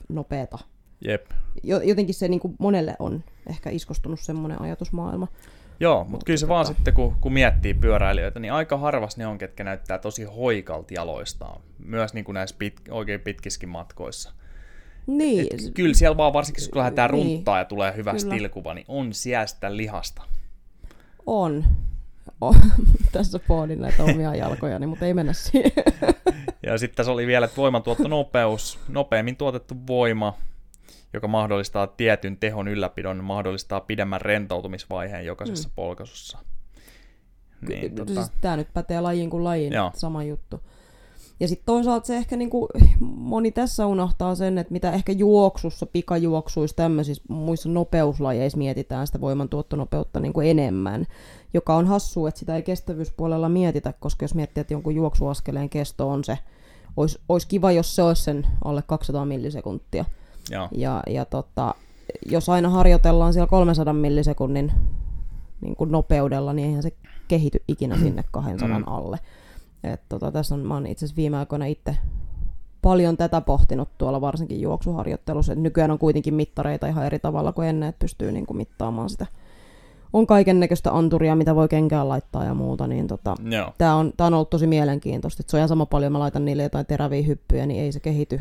nopeeta. 0.09 0.59
Jep. 1.05 1.27
Jotenkin 1.63 2.15
se 2.15 2.29
niinku 2.29 2.55
monelle 2.59 2.97
on 2.99 3.25
ehkä 3.47 3.71
iskostunut 3.71 4.21
semmoinen 4.21 4.61
ajatusmaailma. 4.61 5.29
Joo, 5.81 6.05
mutta 6.05 6.25
kyllä 6.25 6.37
se 6.37 6.47
tota... 6.47 6.55
vaan 6.55 6.67
sitten, 6.67 6.95
kun, 6.95 7.15
kun 7.21 7.33
miettii 7.33 7.75
pyöräilijöitä, 7.75 8.41
niin 8.41 8.53
aika 8.53 8.79
harvas 8.79 9.17
ne 9.17 9.27
on, 9.27 9.39
ketkä 9.39 9.65
näyttää 9.65 9.99
tosi 9.99 10.25
hoikalti 10.25 10.95
jaloistaan. 10.95 11.61
Myös 11.79 12.15
niin 12.15 12.25
kuin 12.25 12.35
näissä 12.35 12.57
pit, 12.59 12.81
oikein 12.91 13.21
pitkiskin 13.21 13.69
matkoissa. 13.69 14.33
Niin. 15.07 15.41
Et 15.41 15.75
kyllä 15.75 15.95
siellä 15.95 16.17
vaan, 16.17 16.33
varsinkin 16.33 16.71
kun 16.73 16.79
lähdetään 16.79 17.11
niin. 17.11 17.27
runttaa 17.27 17.59
ja 17.59 17.65
tulee 17.65 17.97
hyvä 17.97 18.11
kyllä. 18.11 18.35
stilkuva, 18.35 18.75
niin 18.75 18.85
on 18.89 19.15
siellä 19.15 19.47
sitä 19.47 19.77
lihasta. 19.77 20.23
On. 21.27 21.65
Tässä 23.13 23.39
pohdin 23.39 23.81
näitä 23.81 24.05
omia 24.05 24.35
jalkojani, 24.35 24.87
mutta 24.87 25.07
ei 25.07 25.15
mennä 25.15 25.33
siihen. 25.33 25.73
ja 26.67 26.79
sitten 26.79 26.97
tässä 26.97 27.13
oli 27.13 27.27
vielä, 27.27 27.47
että 27.47 27.57
voimantuotto 27.57 28.09
nopeus, 28.09 28.79
nopeammin 28.89 29.37
tuotettu 29.37 29.75
voima, 29.87 30.35
joka 31.13 31.29
mahdollistaa 31.29 31.87
tietyn 31.87 32.37
tehon 32.37 32.69
ylläpidon, 32.69 33.25
mahdollistaa 33.25 33.81
pidemmän 33.81 34.21
rentoutumisvaiheen 34.21 35.27
jokaisessa 35.27 35.69
mm. 35.69 35.73
polkaisussa. 35.75 36.39
Niin, 37.69 37.95
tota... 37.95 38.15
siis 38.15 38.33
Tämä 38.41 38.57
nyt 38.57 38.69
pätee 38.75 39.01
lajiin 39.01 39.31
kuin 39.31 39.45
lajiin, 39.45 39.73
sama 39.95 40.25
juttu. 40.25 40.61
Ja 41.41 41.49
sitten 41.49 41.67
toisaalta 41.67 42.07
se 42.07 42.17
ehkä 42.17 42.37
niinku, 42.37 42.69
moni 43.01 43.53
tässä 43.53 43.87
unohtaa 43.87 44.35
sen, 44.35 44.59
että 44.59 44.73
mitä 44.73 44.93
ehkä 44.93 45.13
juoksussa, 45.13 45.87
pikajuoksuissa, 45.87 46.77
tämmöisissä 46.77 47.23
muissa 47.29 47.69
nopeuslajeissa 47.69 48.59
mietitään 48.59 49.07
sitä 49.07 49.21
voimantuottonopeutta 49.21 50.21
niinku 50.21 50.41
enemmän, 50.41 51.07
joka 51.55 51.75
on 51.77 51.87
hassu, 51.87 52.27
että 52.27 52.39
sitä 52.39 52.57
ei 52.57 52.63
kestävyyspuolella 52.63 53.49
mietitä, 53.49 53.95
koska 54.01 54.25
jos 54.25 54.35
miettii, 54.35 54.61
että 54.61 54.75
jonkun 54.75 54.95
juoksuaskeleen 54.95 55.69
kesto 55.71 56.09
on 56.09 56.25
se, 56.25 56.39
olisi, 56.97 57.19
olisi 57.29 57.49
kiva, 57.49 57.73
jos 57.73 57.97
se 57.97 58.03
olisi 58.03 58.23
sen 58.23 58.47
alle 58.65 58.83
200 58.87 59.25
millisekuntia. 59.25 60.05
Ja, 60.51 60.69
ja, 60.73 61.03
ja 61.07 61.25
tota, 61.25 61.75
jos 62.27 62.49
aina 62.49 62.69
harjoitellaan 62.69 63.33
siellä 63.33 63.47
300 63.47 63.95
millisekunnin 63.95 64.73
niin 65.61 65.77
kuin 65.77 65.93
nopeudella, 65.93 66.53
niin 66.53 66.69
eihän 66.69 66.83
se 66.83 66.93
kehity 67.29 67.63
ikinä 67.69 67.99
sinne 67.99 68.25
200 68.33 68.79
mm. 68.79 68.85
alle. 68.87 69.19
Et 69.85 70.01
tota, 70.09 70.33
tässä 70.33 70.55
on, 70.55 70.61
mä 70.61 70.75
oon 70.75 70.87
itse 70.87 71.05
asiassa 71.05 71.17
viime 71.17 71.37
aikoina 71.37 71.67
itse 71.67 71.97
paljon 72.83 73.17
tätä 73.17 73.41
pohtinut 73.41 73.89
tuolla 73.99 74.21
varsinkin 74.21 74.61
juoksuharjoittelussa. 74.61 75.53
Et 75.53 75.59
nykyään 75.59 75.91
on 75.91 75.99
kuitenkin 75.99 76.35
mittareita 76.35 76.87
ihan 76.87 77.07
eri 77.07 77.19
tavalla 77.19 77.53
kuin 77.53 77.69
ennen, 77.69 77.89
että 77.89 77.99
pystyy 77.99 78.33
niin 78.33 78.47
kuin 78.47 78.57
mittaamaan 78.57 79.11
sitä. 79.11 79.27
On 80.15 80.27
kaiken 80.27 80.61
näköistä 80.61 80.93
anturia, 80.93 81.37
mitä 81.37 81.55
voi 81.55 81.69
kenkään 81.69 82.09
laittaa 82.09 82.45
ja 82.45 82.55
muuta, 82.55 82.87
niin 82.87 83.07
tota, 83.07 83.35
tämä 83.79 83.95
on, 83.95 84.13
tää 84.17 84.27
on 84.27 84.35
ollut 84.35 84.51
tosi 84.51 84.67
mielenkiintoista. 84.67 85.41
Et 85.41 85.49
se 85.49 85.57
on 85.57 85.59
ihan 85.59 85.69
sama 85.69 85.87
paljon, 85.87 86.13
mä 86.13 86.19
laitan 86.19 86.45
niille 86.45 86.63
jotain 86.63 86.87
teräviä 86.87 87.23
hyppyjä, 87.23 87.67
niin 87.67 87.83
ei 87.83 87.93
se 87.93 88.01
kehity, 88.01 88.41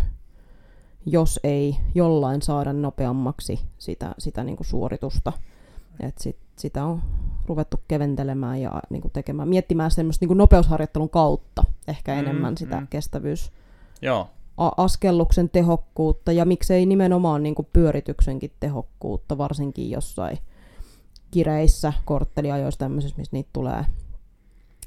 jos 1.05 1.39
ei 1.43 1.77
jollain 1.95 2.41
saada 2.41 2.73
nopeammaksi 2.73 3.59
sitä, 3.77 4.15
sitä 4.17 4.43
niin 4.43 4.55
kuin 4.55 4.67
suoritusta. 4.67 5.33
Et 5.99 6.17
sit, 6.17 6.37
sitä 6.55 6.85
on 6.85 7.01
ruvettu 7.45 7.79
keventelemään 7.87 8.61
ja 8.61 8.81
niin 8.89 9.01
kuin 9.01 9.11
tekemään, 9.11 9.49
miettimään 9.49 9.91
semmoista 9.91 10.23
niin 10.23 10.27
kuin 10.27 10.37
nopeusharjoittelun 10.37 11.09
kautta 11.09 11.63
ehkä 11.87 12.13
mm, 12.13 12.19
enemmän 12.19 12.57
sitä 12.57 12.79
mm. 12.79 12.87
kestävyys. 12.89 13.51
Joo. 14.01 14.29
Askelluksen 14.57 15.49
tehokkuutta 15.49 16.31
ja 16.31 16.45
miksei 16.45 16.85
nimenomaan 16.85 17.43
niin 17.43 17.55
kuin 17.55 17.67
pyörityksenkin 17.73 18.51
tehokkuutta, 18.59 19.37
varsinkin 19.37 19.91
jossain 19.91 20.37
kireissä, 21.33 21.93
kortteliajoissa 22.05 22.79
tämmöisissä, 22.79 23.17
missä 23.17 23.35
niitä 23.35 23.49
tulee, 23.53 23.85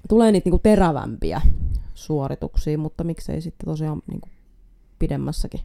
tulee 0.09 0.33
niitä 0.33 0.47
niin 0.47 0.51
kuin 0.51 0.63
terävämpiä 0.63 1.41
suorituksia, 1.95 2.79
mutta 2.79 3.05
miksei 3.05 3.41
sitten 3.41 3.67
tosiaan 3.67 4.03
niin 4.07 4.21
kuin 4.21 4.33
pidemmässäkin. 4.99 5.61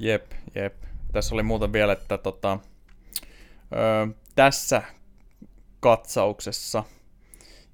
Jep, 0.00 0.32
jep. 0.54 0.74
Tässä 1.12 1.34
oli 1.34 1.42
muuta 1.42 1.72
vielä, 1.72 1.92
että 1.92 2.18
tota, 2.18 2.58
öö, 3.72 4.06
tässä 4.34 4.82
katsauksessa. 5.80 6.84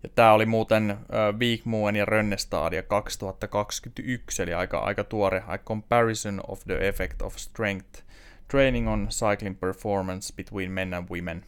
Ja 0.02 0.08
tämä 0.14 0.32
oli 0.32 0.46
muuten 0.46 0.90
äh, 0.90 0.98
Wigmuen 1.38 1.96
ja 1.96 2.04
Rönnestadia 2.04 2.82
2021, 2.82 4.42
eli 4.42 4.54
aika, 4.54 4.78
aika 4.78 5.04
tuore 5.04 5.42
A 5.46 5.58
Comparison 5.58 6.40
of 6.48 6.60
the 6.64 6.88
Effect 6.88 7.22
of 7.22 7.36
Strength 7.36 8.04
Training 8.50 8.88
on 8.88 9.08
Cycling 9.10 9.60
Performance 9.60 10.34
Between 10.36 10.70
Men 10.70 10.94
and 10.94 11.08
Women. 11.10 11.44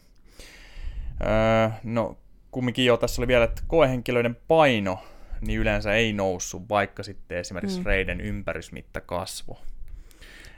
Äh, 1.25 1.79
no, 1.83 2.17
kumminkin 2.51 2.85
jo 2.85 2.97
tässä 2.97 3.21
oli 3.21 3.27
vielä, 3.27 3.43
että 3.43 3.61
koehenkilöiden 3.67 4.37
paino 4.47 4.99
niin 5.41 5.59
yleensä 5.59 5.93
ei 5.93 6.13
noussut, 6.13 6.69
vaikka 6.69 7.03
sitten 7.03 7.37
esimerkiksi 7.37 7.79
mm. 7.79 7.85
reiden 7.85 8.21
ympärysmitta 8.21 9.01
kasvo. 9.01 9.61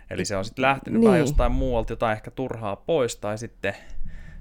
Eli 0.09 0.25
se 0.25 0.37
on 0.37 0.45
sitten 0.45 0.63
lähtenyt 0.63 0.99
niin. 0.99 1.07
vähän 1.07 1.19
jostain 1.19 1.51
muualta 1.51 1.93
jotain 1.93 2.13
ehkä 2.17 2.31
turhaa 2.31 2.75
pois, 2.75 3.15
tai 3.15 3.37
sitten 3.37 3.75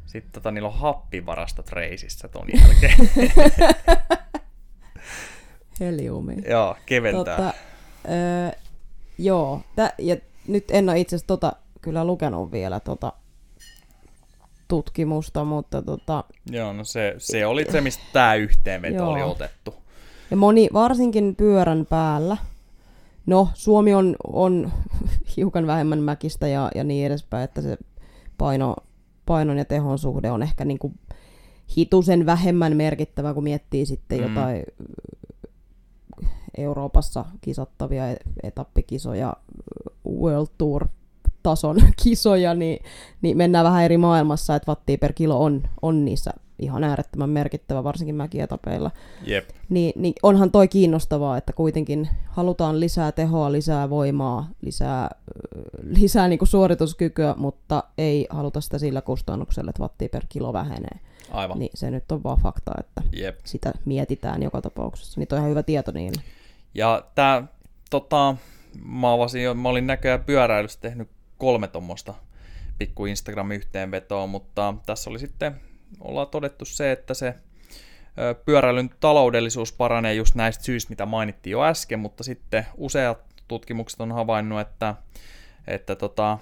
sitten 0.07 0.33
tota, 0.33 0.51
niillä 0.51 0.69
on 0.69 0.79
happivarastot 0.79 1.73
reisissä 1.73 2.29
ton 2.29 2.47
jälkeen. 2.61 3.11
Heliumi. 5.81 6.35
joo, 6.49 6.77
keventää. 6.87 7.37
Tota, 7.37 7.55
öö, 8.09 8.51
joo, 9.19 9.63
Tä, 9.77 9.93
ja 9.99 10.17
nyt 10.47 10.65
en 10.71 10.89
ole 10.89 11.01
itse 11.01 11.17
asiassa 11.17 11.27
tota, 11.27 11.53
kyllä 11.81 12.05
lukenut 12.05 12.53
vielä 12.53 12.81
tota 12.81 13.13
tutkimusta, 14.69 15.45
mutta 15.45 15.83
tota... 15.83 16.25
Joo, 16.51 16.73
no 16.73 16.85
se, 16.85 17.15
se 17.19 17.47
oli 17.47 17.67
se, 17.73 17.81
mistä 17.81 18.05
tämä 18.13 18.35
yhteenveto 18.35 19.11
oli 19.11 19.23
otettu. 19.23 19.75
Ja 20.31 20.37
moni, 20.37 20.69
varsinkin 20.73 21.37
pyörän 21.37 21.87
päällä, 21.87 22.37
no 23.27 23.49
Suomi 23.55 23.95
on, 23.95 24.17
on 24.33 24.73
hiukan 25.37 25.67
vähemmän 25.67 25.99
mäkistä 25.99 26.49
ja, 26.49 26.71
ja 26.75 26.85
niin 26.85 27.07
edespäin, 27.07 27.45
että 27.45 27.63
se 27.63 27.79
paino 28.39 28.77
painon 29.29 29.59
ja 29.59 29.65
tehon 29.65 29.99
suhde 29.99 30.31
on 30.31 30.43
ehkä 30.43 30.65
niin 30.65 30.79
kuin 30.79 30.99
hitusen 31.77 32.27
vähemmän 32.27 32.77
merkittävä, 32.77 33.35
kun 33.35 33.43
miettii 33.45 33.87
sitten 33.87 34.19
mm. 34.19 34.25
jotain 34.25 34.65
Euroopassa 36.57 37.25
kisattavia 37.41 38.05
etappikisoja, 38.43 39.37
World 40.07 40.49
Tour 40.59 40.89
tason 41.49 41.77
kisoja, 42.03 42.55
niin, 42.55 42.85
niin 43.23 43.37
mennään 43.37 43.65
vähän 43.65 43.85
eri 43.85 43.99
maailmassa, 43.99 44.57
että 44.57 44.71
wattia 44.71 44.99
per 44.99 45.13
kilo 45.13 45.45
on, 45.45 45.63
on 45.83 46.05
niissä 46.05 46.31
ihan 46.59 46.85
äärettömän 46.85 47.31
merkittävä, 47.31 47.85
varsinkin 47.85 48.15
mäkietapeilla. 48.15 48.91
Yep. 49.29 49.49
Niin, 49.69 49.93
niin 49.97 50.15
onhan 50.23 50.51
toi 50.51 50.69
kiinnostavaa, 50.69 51.37
että 51.37 51.53
kuitenkin 51.53 52.09
halutaan 52.27 52.81
lisää 52.81 53.13
tehoa, 53.13 53.53
lisää 53.53 53.91
voimaa, 53.91 54.49
lisää, 54.63 55.11
lisää 55.83 56.29
niin 56.29 56.39
kuin 56.39 56.49
suorituskykyä, 56.49 57.35
mutta 57.39 57.85
ei 57.99 58.27
haluta 58.31 58.61
sitä 58.61 58.79
sillä 58.79 59.01
kustannuksella, 59.01 59.71
että 59.71 59.83
wattia 59.83 60.09
per 60.09 60.25
kilo 60.29 60.53
vähenee. 60.53 61.01
Aivan. 61.31 61.59
Niin 61.59 61.71
se 61.75 61.91
nyt 61.91 62.13
on 62.13 62.23
vaan 62.23 62.39
fakta, 62.39 62.73
että 62.81 63.03
yep. 63.19 63.39
sitä 63.45 63.73
mietitään 63.85 64.43
joka 64.43 64.61
tapauksessa. 64.63 65.21
Niin 65.21 65.29
toi 65.29 65.37
on 65.37 65.41
ihan 65.41 65.51
hyvä 65.51 65.63
tieto 65.63 65.93
niille. 65.93 66.23
Ja 66.75 67.05
tää, 67.15 67.43
tota, 67.91 68.37
mä, 68.85 69.13
avasin, 69.13 69.59
mä 69.59 69.69
olin 69.69 69.87
näköjään 69.87 70.25
pyöräilyssä 70.25 70.81
tehnyt 70.81 71.09
kolme 71.39 71.69
tuommoista 71.69 72.15
pikku 72.79 73.07
Instagram-yhteenvetoa, 73.07 74.27
mutta 74.27 74.75
tässä 74.87 75.11
oli 75.11 75.19
sitten 75.19 75.61
ollaan 76.01 76.29
todettu 76.29 76.65
se, 76.65 76.93
että 76.93 77.15
se 77.15 77.35
pyöräilyn 78.45 78.91
taloudellisuus 79.01 79.73
paranee 79.73 80.15
just 80.15 80.35
näistä 80.35 80.65
syistä, 80.65 80.91
mitä 80.91 81.07
mainittiin 81.07 81.53
jo 81.53 81.65
äsken, 81.65 81.99
mutta 81.99 82.25
sitten 82.25 82.67
useat 82.77 83.19
tutkimukset 83.49 84.01
on 84.01 84.13
havainnut, 84.13 84.61
että, 84.61 84.95
että 85.67 85.97
tota, 85.97 86.39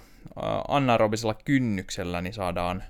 anaerobisella 0.69 1.35
kynnyksellä 1.35 2.21
niin 2.21 2.35
saadaan 2.35 2.85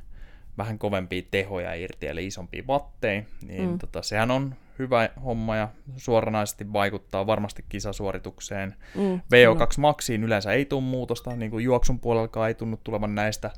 vähän 0.58 0.78
kovempia 0.78 1.22
tehoja 1.30 1.74
irti, 1.74 2.06
eli 2.06 2.26
isompia 2.26 2.66
vatteja, 2.66 3.22
niin 3.46 3.70
mm. 3.70 3.78
tota, 3.78 4.02
sehän 4.02 4.30
on 4.30 4.54
hyvä 4.78 5.08
homma 5.24 5.56
ja 5.56 5.68
suoranaisesti 5.96 6.72
vaikuttaa 6.72 7.26
varmasti 7.26 7.64
kisasuoritukseen. 7.68 8.76
Mm, 8.94 9.16
VO2 9.16 9.78
maksiin 9.78 10.24
yleensä 10.24 10.52
ei 10.52 10.64
tule 10.64 10.82
muutosta, 10.82 11.36
niin 11.36 11.50
kuin 11.50 11.64
juoksun 11.64 12.00
puolella 12.00 12.48
ei 12.48 12.54
tunnu 12.54 12.80
tulevan 12.84 13.14
näistä, 13.14 13.50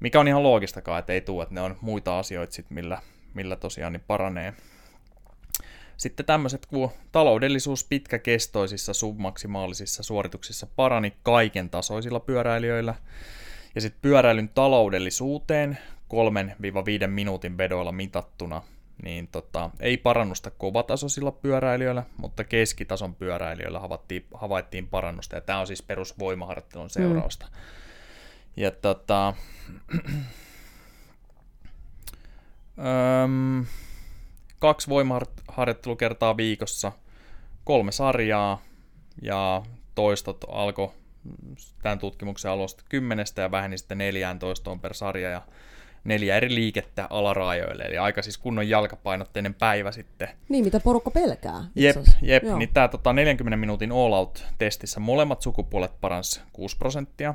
mikä 0.00 0.20
on 0.20 0.28
ihan 0.28 0.42
loogistakaan, 0.42 0.98
että 0.98 1.12
ei 1.12 1.20
tule, 1.20 1.42
että 1.42 1.54
ne 1.54 1.60
on 1.60 1.76
muita 1.80 2.18
asioita 2.18 2.54
sit, 2.54 2.70
millä, 2.70 3.02
millä 3.34 3.56
tosiaan 3.56 3.92
niin 3.92 4.04
paranee. 4.06 4.54
Sitten 5.96 6.26
tämmöiset 6.26 6.66
kuin 6.66 6.90
taloudellisuus 7.12 7.84
pitkäkestoisissa 7.84 8.94
submaksimaalisissa 8.94 10.02
suorituksissa 10.02 10.66
parani 10.76 11.12
kaiken 11.22 11.70
tasoisilla 11.70 12.20
pyöräilijöillä. 12.20 12.94
Ja 13.74 13.80
sitten 13.80 14.02
pyöräilyn 14.02 14.48
taloudellisuuteen 14.48 15.78
3-5 17.04 17.06
minuutin 17.06 17.58
vedoilla 17.58 17.92
mitattuna, 17.92 18.62
niin 19.02 19.28
tota, 19.28 19.70
ei 19.80 19.96
parannusta 19.96 20.50
kovatasoisilla 20.50 21.32
pyöräilijöillä, 21.32 22.02
mutta 22.16 22.44
keskitason 22.44 23.14
pyöräilijöillä 23.14 23.80
havaittiin, 23.80 24.26
havaittiin 24.34 24.88
parannusta, 24.88 25.36
ja 25.36 25.40
tämä 25.40 25.60
on 25.60 25.66
siis 25.66 25.82
perusvoimaharjoittelun 25.82 26.90
seurausta. 26.90 27.46
Mm. 27.46 27.52
Ja 28.56 28.70
tota, 28.70 29.34
öm, 33.24 33.66
kaksi 34.58 34.88
voimaharjoittelukertaa 34.88 36.36
viikossa, 36.36 36.92
kolme 37.64 37.92
sarjaa, 37.92 38.62
ja 39.22 39.62
toistot 39.94 40.44
alkoi 40.48 40.90
tämän 41.82 41.98
tutkimuksen 41.98 42.50
alusta 42.50 42.84
10 42.88 43.26
ja 43.36 43.50
väheni 43.50 43.78
sitten 43.78 43.98
14 43.98 44.76
per 44.82 44.94
sarja, 44.94 45.30
ja 45.30 45.42
neljä 46.08 46.36
eri 46.36 46.54
liikettä 46.54 47.06
alaraajoille, 47.10 47.82
eli 47.82 47.98
aika 47.98 48.22
siis 48.22 48.38
kunnon 48.38 48.68
jalkapainotteinen 48.68 49.54
päivä 49.54 49.92
sitten. 49.92 50.28
Niin, 50.48 50.64
mitä 50.64 50.80
porukka 50.80 51.10
pelkää. 51.10 51.64
Jep, 51.74 51.96
jep. 52.22 52.42
niin 52.42 52.70
tämä 52.74 52.88
tota, 52.88 53.12
40 53.12 53.56
minuutin 53.56 53.92
all 53.92 54.12
out-testissä 54.12 55.00
molemmat 55.00 55.42
sukupuolet 55.42 56.00
parans 56.00 56.42
6 56.52 56.76
prosenttia. 56.76 57.34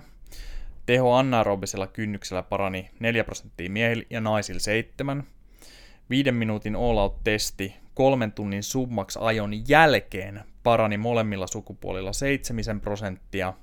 Teho 0.85 1.13
anaerobisella 1.13 1.87
kynnyksellä 1.87 2.43
parani 2.43 2.89
4 2.99 3.23
prosenttia 3.23 3.69
miehillä 3.69 4.03
ja 4.09 4.21
naisilla 4.21 4.59
7. 4.59 5.23
Viiden 6.09 6.35
minuutin 6.35 6.75
all 6.75 6.97
out-testi 6.97 7.75
kolmen 7.93 8.31
tunnin 8.31 8.63
submax-ajon 8.63 9.69
jälkeen 9.69 10.43
parani 10.63 10.97
molemmilla 10.97 11.47
sukupuolilla 11.47 12.13
7 12.13 12.81
prosenttia 12.81 13.53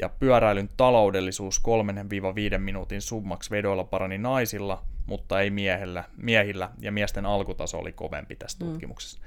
ja 0.00 0.08
pyöräilyn 0.08 0.68
taloudellisuus 0.76 1.62
3-5 2.54 2.58
minuutin 2.58 3.02
summaksi 3.02 3.50
vedoilla 3.50 3.84
parani 3.84 4.18
naisilla, 4.18 4.82
mutta 5.06 5.40
ei 5.40 5.50
miehillä, 5.50 6.04
miehillä, 6.16 6.70
ja 6.80 6.92
miesten 6.92 7.26
alkutaso 7.26 7.78
oli 7.78 7.92
kovempi 7.92 8.36
tässä 8.36 8.64
mm. 8.64 8.70
tutkimuksessa. 8.70 9.18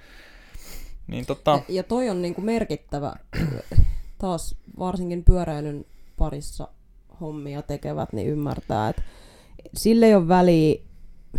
Niin, 1.07 1.25
tota... 1.25 1.51
ja, 1.51 1.75
ja 1.75 1.83
toi 1.83 2.09
on 2.09 2.21
niinku 2.21 2.41
merkittävä, 2.41 3.13
taas 4.17 4.55
varsinkin 4.79 5.23
pyöräilyn 5.23 5.85
parissa 6.17 6.67
hommia 7.21 7.61
tekevät, 7.61 8.13
niin 8.13 8.27
ymmärtää, 8.27 8.89
että 8.89 9.01
sille 9.73 10.05
ei 10.05 10.15
ole 10.15 10.27
väliä, 10.27 10.79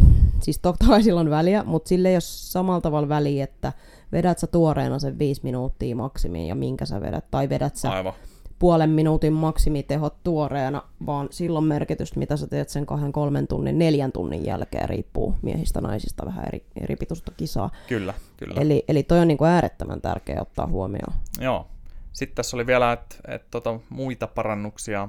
siis 0.45 0.59
totta 0.59 0.87
kai 0.87 1.03
sillä 1.03 1.21
on 1.21 1.31
väliä, 1.31 1.65
mutta 1.65 1.89
sille 1.89 2.09
ei 2.09 2.15
ole 2.15 2.21
samalla 2.21 2.81
tavalla 2.81 3.09
väliä, 3.09 3.45
että 3.45 3.73
vedät 4.13 4.39
sä 4.39 4.47
tuoreena 4.47 4.99
sen 4.99 5.19
viisi 5.19 5.41
minuuttia 5.45 5.97
maksimiin 5.97 6.49
ja 6.49 6.55
minkä 6.55 6.87
sä 6.87 7.01
vedät, 7.01 7.25
tai 7.31 7.49
vedät 7.49 7.77
sä 7.77 7.91
Aivan 7.91 8.15
puolen 8.59 8.91
minuutin 8.91 9.33
maksimitehot 9.33 10.15
tuoreena, 10.25 10.83
vaan 11.07 11.29
silloin 11.31 11.65
merkitystä, 11.65 12.19
mitä 12.19 12.37
sä 12.37 12.47
teet 12.47 12.69
sen 12.69 12.87
kahden, 12.87 13.13
kolmen 13.13 13.47
tunnin, 13.47 13.79
neljän 13.79 14.13
tunnin 14.13 14.47
jälkeen, 14.47 14.89
riippuu 14.89 15.35
miehistä, 15.43 15.81
naisista, 15.81 16.27
vähän 16.27 16.45
eri, 16.47 16.65
eri 16.81 16.97
pituista 16.97 17.33
kisaa. 17.37 17.71
Kyllä, 17.89 18.15
kyllä. 18.37 18.61
Eli, 18.61 18.85
eli 18.89 19.03
toi 19.03 19.19
on 19.19 19.29
niin 19.29 19.39
kuin 19.39 19.51
äärettömän 19.51 20.01
tärkeä 20.01 20.41
ottaa 20.41 20.67
huomioon. 20.67 21.13
Joo. 21.41 21.67
Sitten 22.13 22.37
tässä 22.37 22.57
oli 22.57 22.67
vielä 22.67 22.93
että 22.93 23.17
et, 23.29 23.51
tota, 23.51 23.81
muita 23.89 24.27
parannuksia 24.27 25.09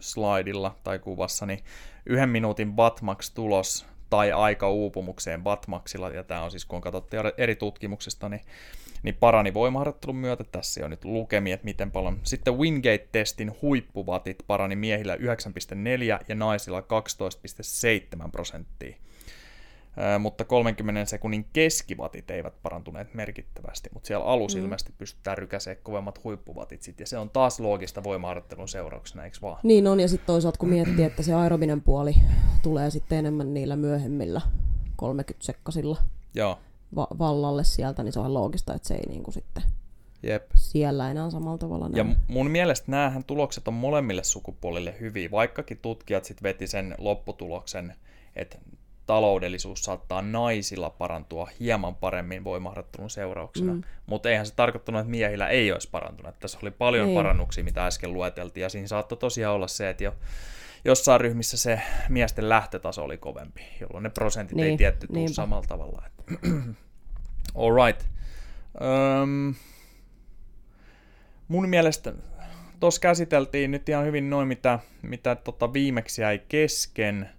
slaidilla 0.00 0.74
tai 0.84 0.98
kuvassa, 0.98 1.46
niin 1.46 1.58
yhden 2.06 2.28
minuutin 2.28 2.72
Batmax 2.72 3.30
tulos 3.34 3.86
tai 4.10 4.32
aika 4.32 4.70
uupumukseen 4.70 5.42
Batmaxilla, 5.42 6.10
ja 6.10 6.24
tämä 6.24 6.42
on 6.42 6.50
siis 6.50 6.64
kun 6.64 6.80
katsottiin 6.80 7.22
eri 7.38 7.56
tutkimuksista, 7.56 8.28
niin 8.28 8.40
niin 9.02 9.16
parani 9.20 9.54
voimaharjoittelun 9.54 10.16
myötä. 10.16 10.44
Tässä 10.44 10.84
on 10.84 10.90
nyt 10.90 11.04
lukemia, 11.04 11.54
että 11.54 11.64
miten 11.64 11.90
paljon. 11.90 12.20
Sitten 12.22 12.58
Wingate-testin 12.58 13.52
huippuvatit 13.62 14.44
parani 14.46 14.76
miehillä 14.76 15.16
9,4 15.16 15.22
ja 16.28 16.34
naisilla 16.34 16.80
12,7 16.80 18.30
prosenttia. 18.32 18.96
Mutta 20.18 20.44
30 20.44 21.04
sekunnin 21.04 21.46
keskivatit 21.52 22.30
eivät 22.30 22.54
parantuneet 22.62 23.14
merkittävästi, 23.14 23.90
mutta 23.92 24.06
siellä 24.06 24.24
alussa 24.24 24.58
mm. 24.58 24.64
ilmeisesti 24.64 24.92
pystytään 24.98 25.38
rykäsemään 25.38 25.82
kovemmat 25.82 26.24
huippuvatit 26.24 26.82
sit, 26.82 27.00
ja 27.00 27.06
se 27.06 27.18
on 27.18 27.30
taas 27.30 27.60
loogista 27.60 28.04
voimaharjoittelun 28.04 28.68
seurauksena, 28.68 29.24
eikö 29.24 29.38
vaan? 29.42 29.60
Niin 29.62 29.86
on, 29.86 30.00
ja 30.00 30.08
sitten 30.08 30.26
toisaalta 30.26 30.58
kun 30.58 30.68
miettii, 30.68 31.04
että 31.04 31.22
se 31.22 31.34
aerobinen 31.34 31.82
puoli 31.82 32.14
tulee 32.62 32.90
sitten 32.90 33.18
enemmän 33.18 33.54
niillä 33.54 33.76
myöhemmillä 33.76 34.40
30 34.96 35.46
sekkasilla. 35.46 35.98
Joo 36.34 36.58
va- 36.96 37.08
vallalle 37.18 37.64
sieltä, 37.64 38.02
niin 38.02 38.12
se 38.12 38.20
on 38.20 38.34
loogista, 38.34 38.74
että 38.74 38.88
se 38.88 38.94
ei 38.94 39.06
niin 39.08 39.22
kuin 39.22 39.34
sitten 39.34 39.62
Jep. 40.22 40.50
siellä 40.54 41.10
enää 41.10 41.30
samalla 41.30 41.58
tavalla 41.58 41.88
näy. 41.88 41.98
Ja 41.98 42.16
mun 42.28 42.50
mielestä 42.50 42.90
näähän 42.90 43.24
tulokset 43.24 43.68
on 43.68 43.74
molemmille 43.74 44.24
sukupuolille 44.24 44.94
hyviä, 45.00 45.30
vaikkakin 45.30 45.78
tutkijat 45.82 46.24
sitten 46.24 46.42
veti 46.42 46.66
sen 46.66 46.94
lopputuloksen, 46.98 47.94
että 48.36 48.58
taloudellisuus 49.10 49.84
saattaa 49.84 50.22
naisilla 50.22 50.90
parantua 50.90 51.50
hieman 51.60 51.94
paremmin 51.94 52.44
voimaharjoittelun 52.44 53.10
seurauksena. 53.10 53.74
Mm. 53.74 53.82
Mutta 54.06 54.30
eihän 54.30 54.46
se 54.46 54.54
tarkoittanut, 54.54 55.00
että 55.00 55.10
miehillä 55.10 55.48
ei 55.48 55.72
olisi 55.72 55.88
parantunut. 55.90 56.38
Tässä 56.38 56.58
oli 56.62 56.70
paljon 56.70 57.08
ei. 57.08 57.14
parannuksia, 57.14 57.64
mitä 57.64 57.86
äsken 57.86 58.12
lueteltiin, 58.12 58.62
ja 58.62 58.68
siinä 58.68 58.86
saattoi 58.86 59.18
tosiaan 59.18 59.54
olla 59.54 59.68
se, 59.68 59.90
että 59.90 60.04
jo 60.04 60.14
jossain 60.84 61.20
ryhmissä 61.20 61.56
se 61.56 61.82
miesten 62.08 62.48
lähtötaso 62.48 63.04
oli 63.04 63.18
kovempi, 63.18 63.62
jolloin 63.80 64.02
ne 64.02 64.10
prosentit 64.10 64.56
niin, 64.56 64.70
ei 64.70 64.76
tietty 64.76 65.06
tule 65.06 65.28
samalla 65.28 65.66
tavalla. 65.68 66.02
All 67.54 67.86
right. 67.86 68.06
Um, 69.22 69.54
mun 71.48 71.68
mielestä 71.68 72.12
tuossa 72.80 73.00
käsiteltiin 73.00 73.70
nyt 73.70 73.88
ihan 73.88 74.04
hyvin 74.04 74.30
noin, 74.30 74.48
mitä, 74.48 74.78
mitä 75.02 75.34
tota 75.34 75.72
viimeksi 75.72 76.22
jäi 76.22 76.40
kesken, 76.48 77.30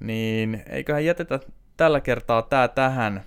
niin 0.00 0.62
eiköhän 0.68 1.04
jätetä 1.04 1.40
tällä 1.76 2.00
kertaa 2.00 2.42
tää 2.42 2.68
tähän, 2.68 3.24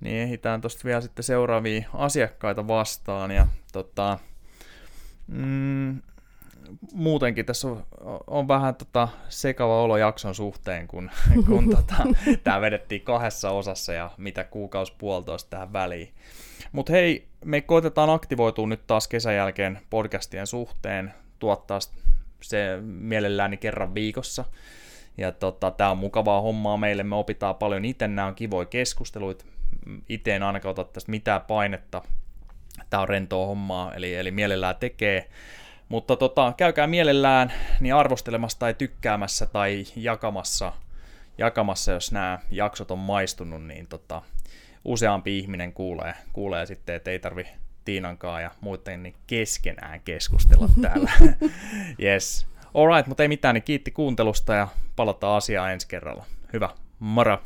niin 0.00 0.16
ehditään 0.16 0.60
tuosta 0.60 0.84
vielä 0.84 1.00
sitten 1.00 1.22
seuraavia 1.22 1.88
asiakkaita 1.94 2.68
vastaan, 2.68 3.30
ja 3.30 3.46
tota, 3.72 4.18
mm, 5.26 6.02
muutenkin 6.92 7.46
tässä 7.46 7.68
on, 7.68 7.84
on 8.26 8.48
vähän 8.48 8.74
tota 8.74 9.08
sekava 9.28 9.82
olo 9.82 9.96
jakson 9.96 10.34
suhteen, 10.34 10.88
kun, 10.88 11.10
kun 11.46 11.70
tota, 11.70 11.96
tämä 12.44 12.60
vedettiin 12.60 13.00
kahdessa 13.00 13.50
osassa 13.50 13.92
ja 13.92 14.10
mitä 14.16 14.44
kuukausi 14.44 14.94
puolitoista 14.98 15.50
tähän 15.50 15.72
väliin. 15.72 16.14
Mutta 16.72 16.92
hei, 16.92 17.28
me 17.44 17.60
koitetaan 17.60 18.10
aktivoitua 18.10 18.66
nyt 18.66 18.86
taas 18.86 19.08
kesän 19.08 19.34
jälkeen 19.36 19.78
podcastien 19.90 20.46
suhteen, 20.46 21.14
tuottaa 21.38 21.78
se 22.42 22.78
mielelläni 22.82 23.56
kerran 23.56 23.94
viikossa. 23.94 24.44
Ja 25.18 25.32
tota, 25.32 25.70
tämä 25.70 25.90
on 25.90 25.98
mukavaa 25.98 26.40
hommaa 26.40 26.76
meille, 26.76 27.02
me 27.02 27.16
opitaan 27.16 27.54
paljon 27.54 27.84
itse, 27.84 28.08
nämä 28.08 28.28
on 28.28 28.34
kivoja 28.34 28.66
keskusteluita. 28.66 29.44
Itse 30.08 30.36
en 30.36 30.42
ainakaan 30.42 30.70
ota 30.70 30.84
tästä 30.84 31.10
mitään 31.10 31.40
painetta. 31.40 32.02
Tämä 32.90 33.00
on 33.00 33.08
rentoa 33.08 33.46
hommaa, 33.46 33.94
eli, 33.94 34.14
eli 34.14 34.30
mielellään 34.30 34.76
tekee. 34.76 35.28
Mutta 35.88 36.16
tota, 36.16 36.54
käykää 36.56 36.86
mielellään 36.86 37.52
niin 37.80 37.94
arvostelemassa 37.94 38.58
tai 38.58 38.74
tykkäämässä 38.74 39.46
tai 39.46 39.84
jakamassa, 39.96 40.72
jakamassa 41.38 41.92
jos 41.92 42.12
nämä 42.12 42.38
jaksot 42.50 42.90
on 42.90 42.98
maistunut, 42.98 43.64
niin 43.64 43.86
tota, 43.86 44.22
useampi 44.84 45.38
ihminen 45.38 45.72
kuulee, 45.72 46.14
kuulee 46.32 46.66
sitten, 46.66 46.94
että 46.94 47.10
ei 47.10 47.18
tarvi 47.18 47.46
Tiinankaan 47.84 48.42
ja 48.42 48.50
muiden 48.60 49.02
niin 49.02 49.14
keskenään 49.26 50.00
keskustella 50.00 50.68
täällä. 50.82 51.10
yes. 52.02 52.46
Alright, 52.74 53.06
mutta 53.08 53.22
ei 53.22 53.28
mitään, 53.28 53.54
niin 53.54 53.62
kiitti 53.62 53.90
kuuntelusta 53.90 54.54
ja 54.54 54.68
palataan 54.96 55.36
asiaan 55.36 55.72
ensi 55.72 55.88
kerralla. 55.88 56.24
Hyvä, 56.52 56.68
moro! 56.98 57.38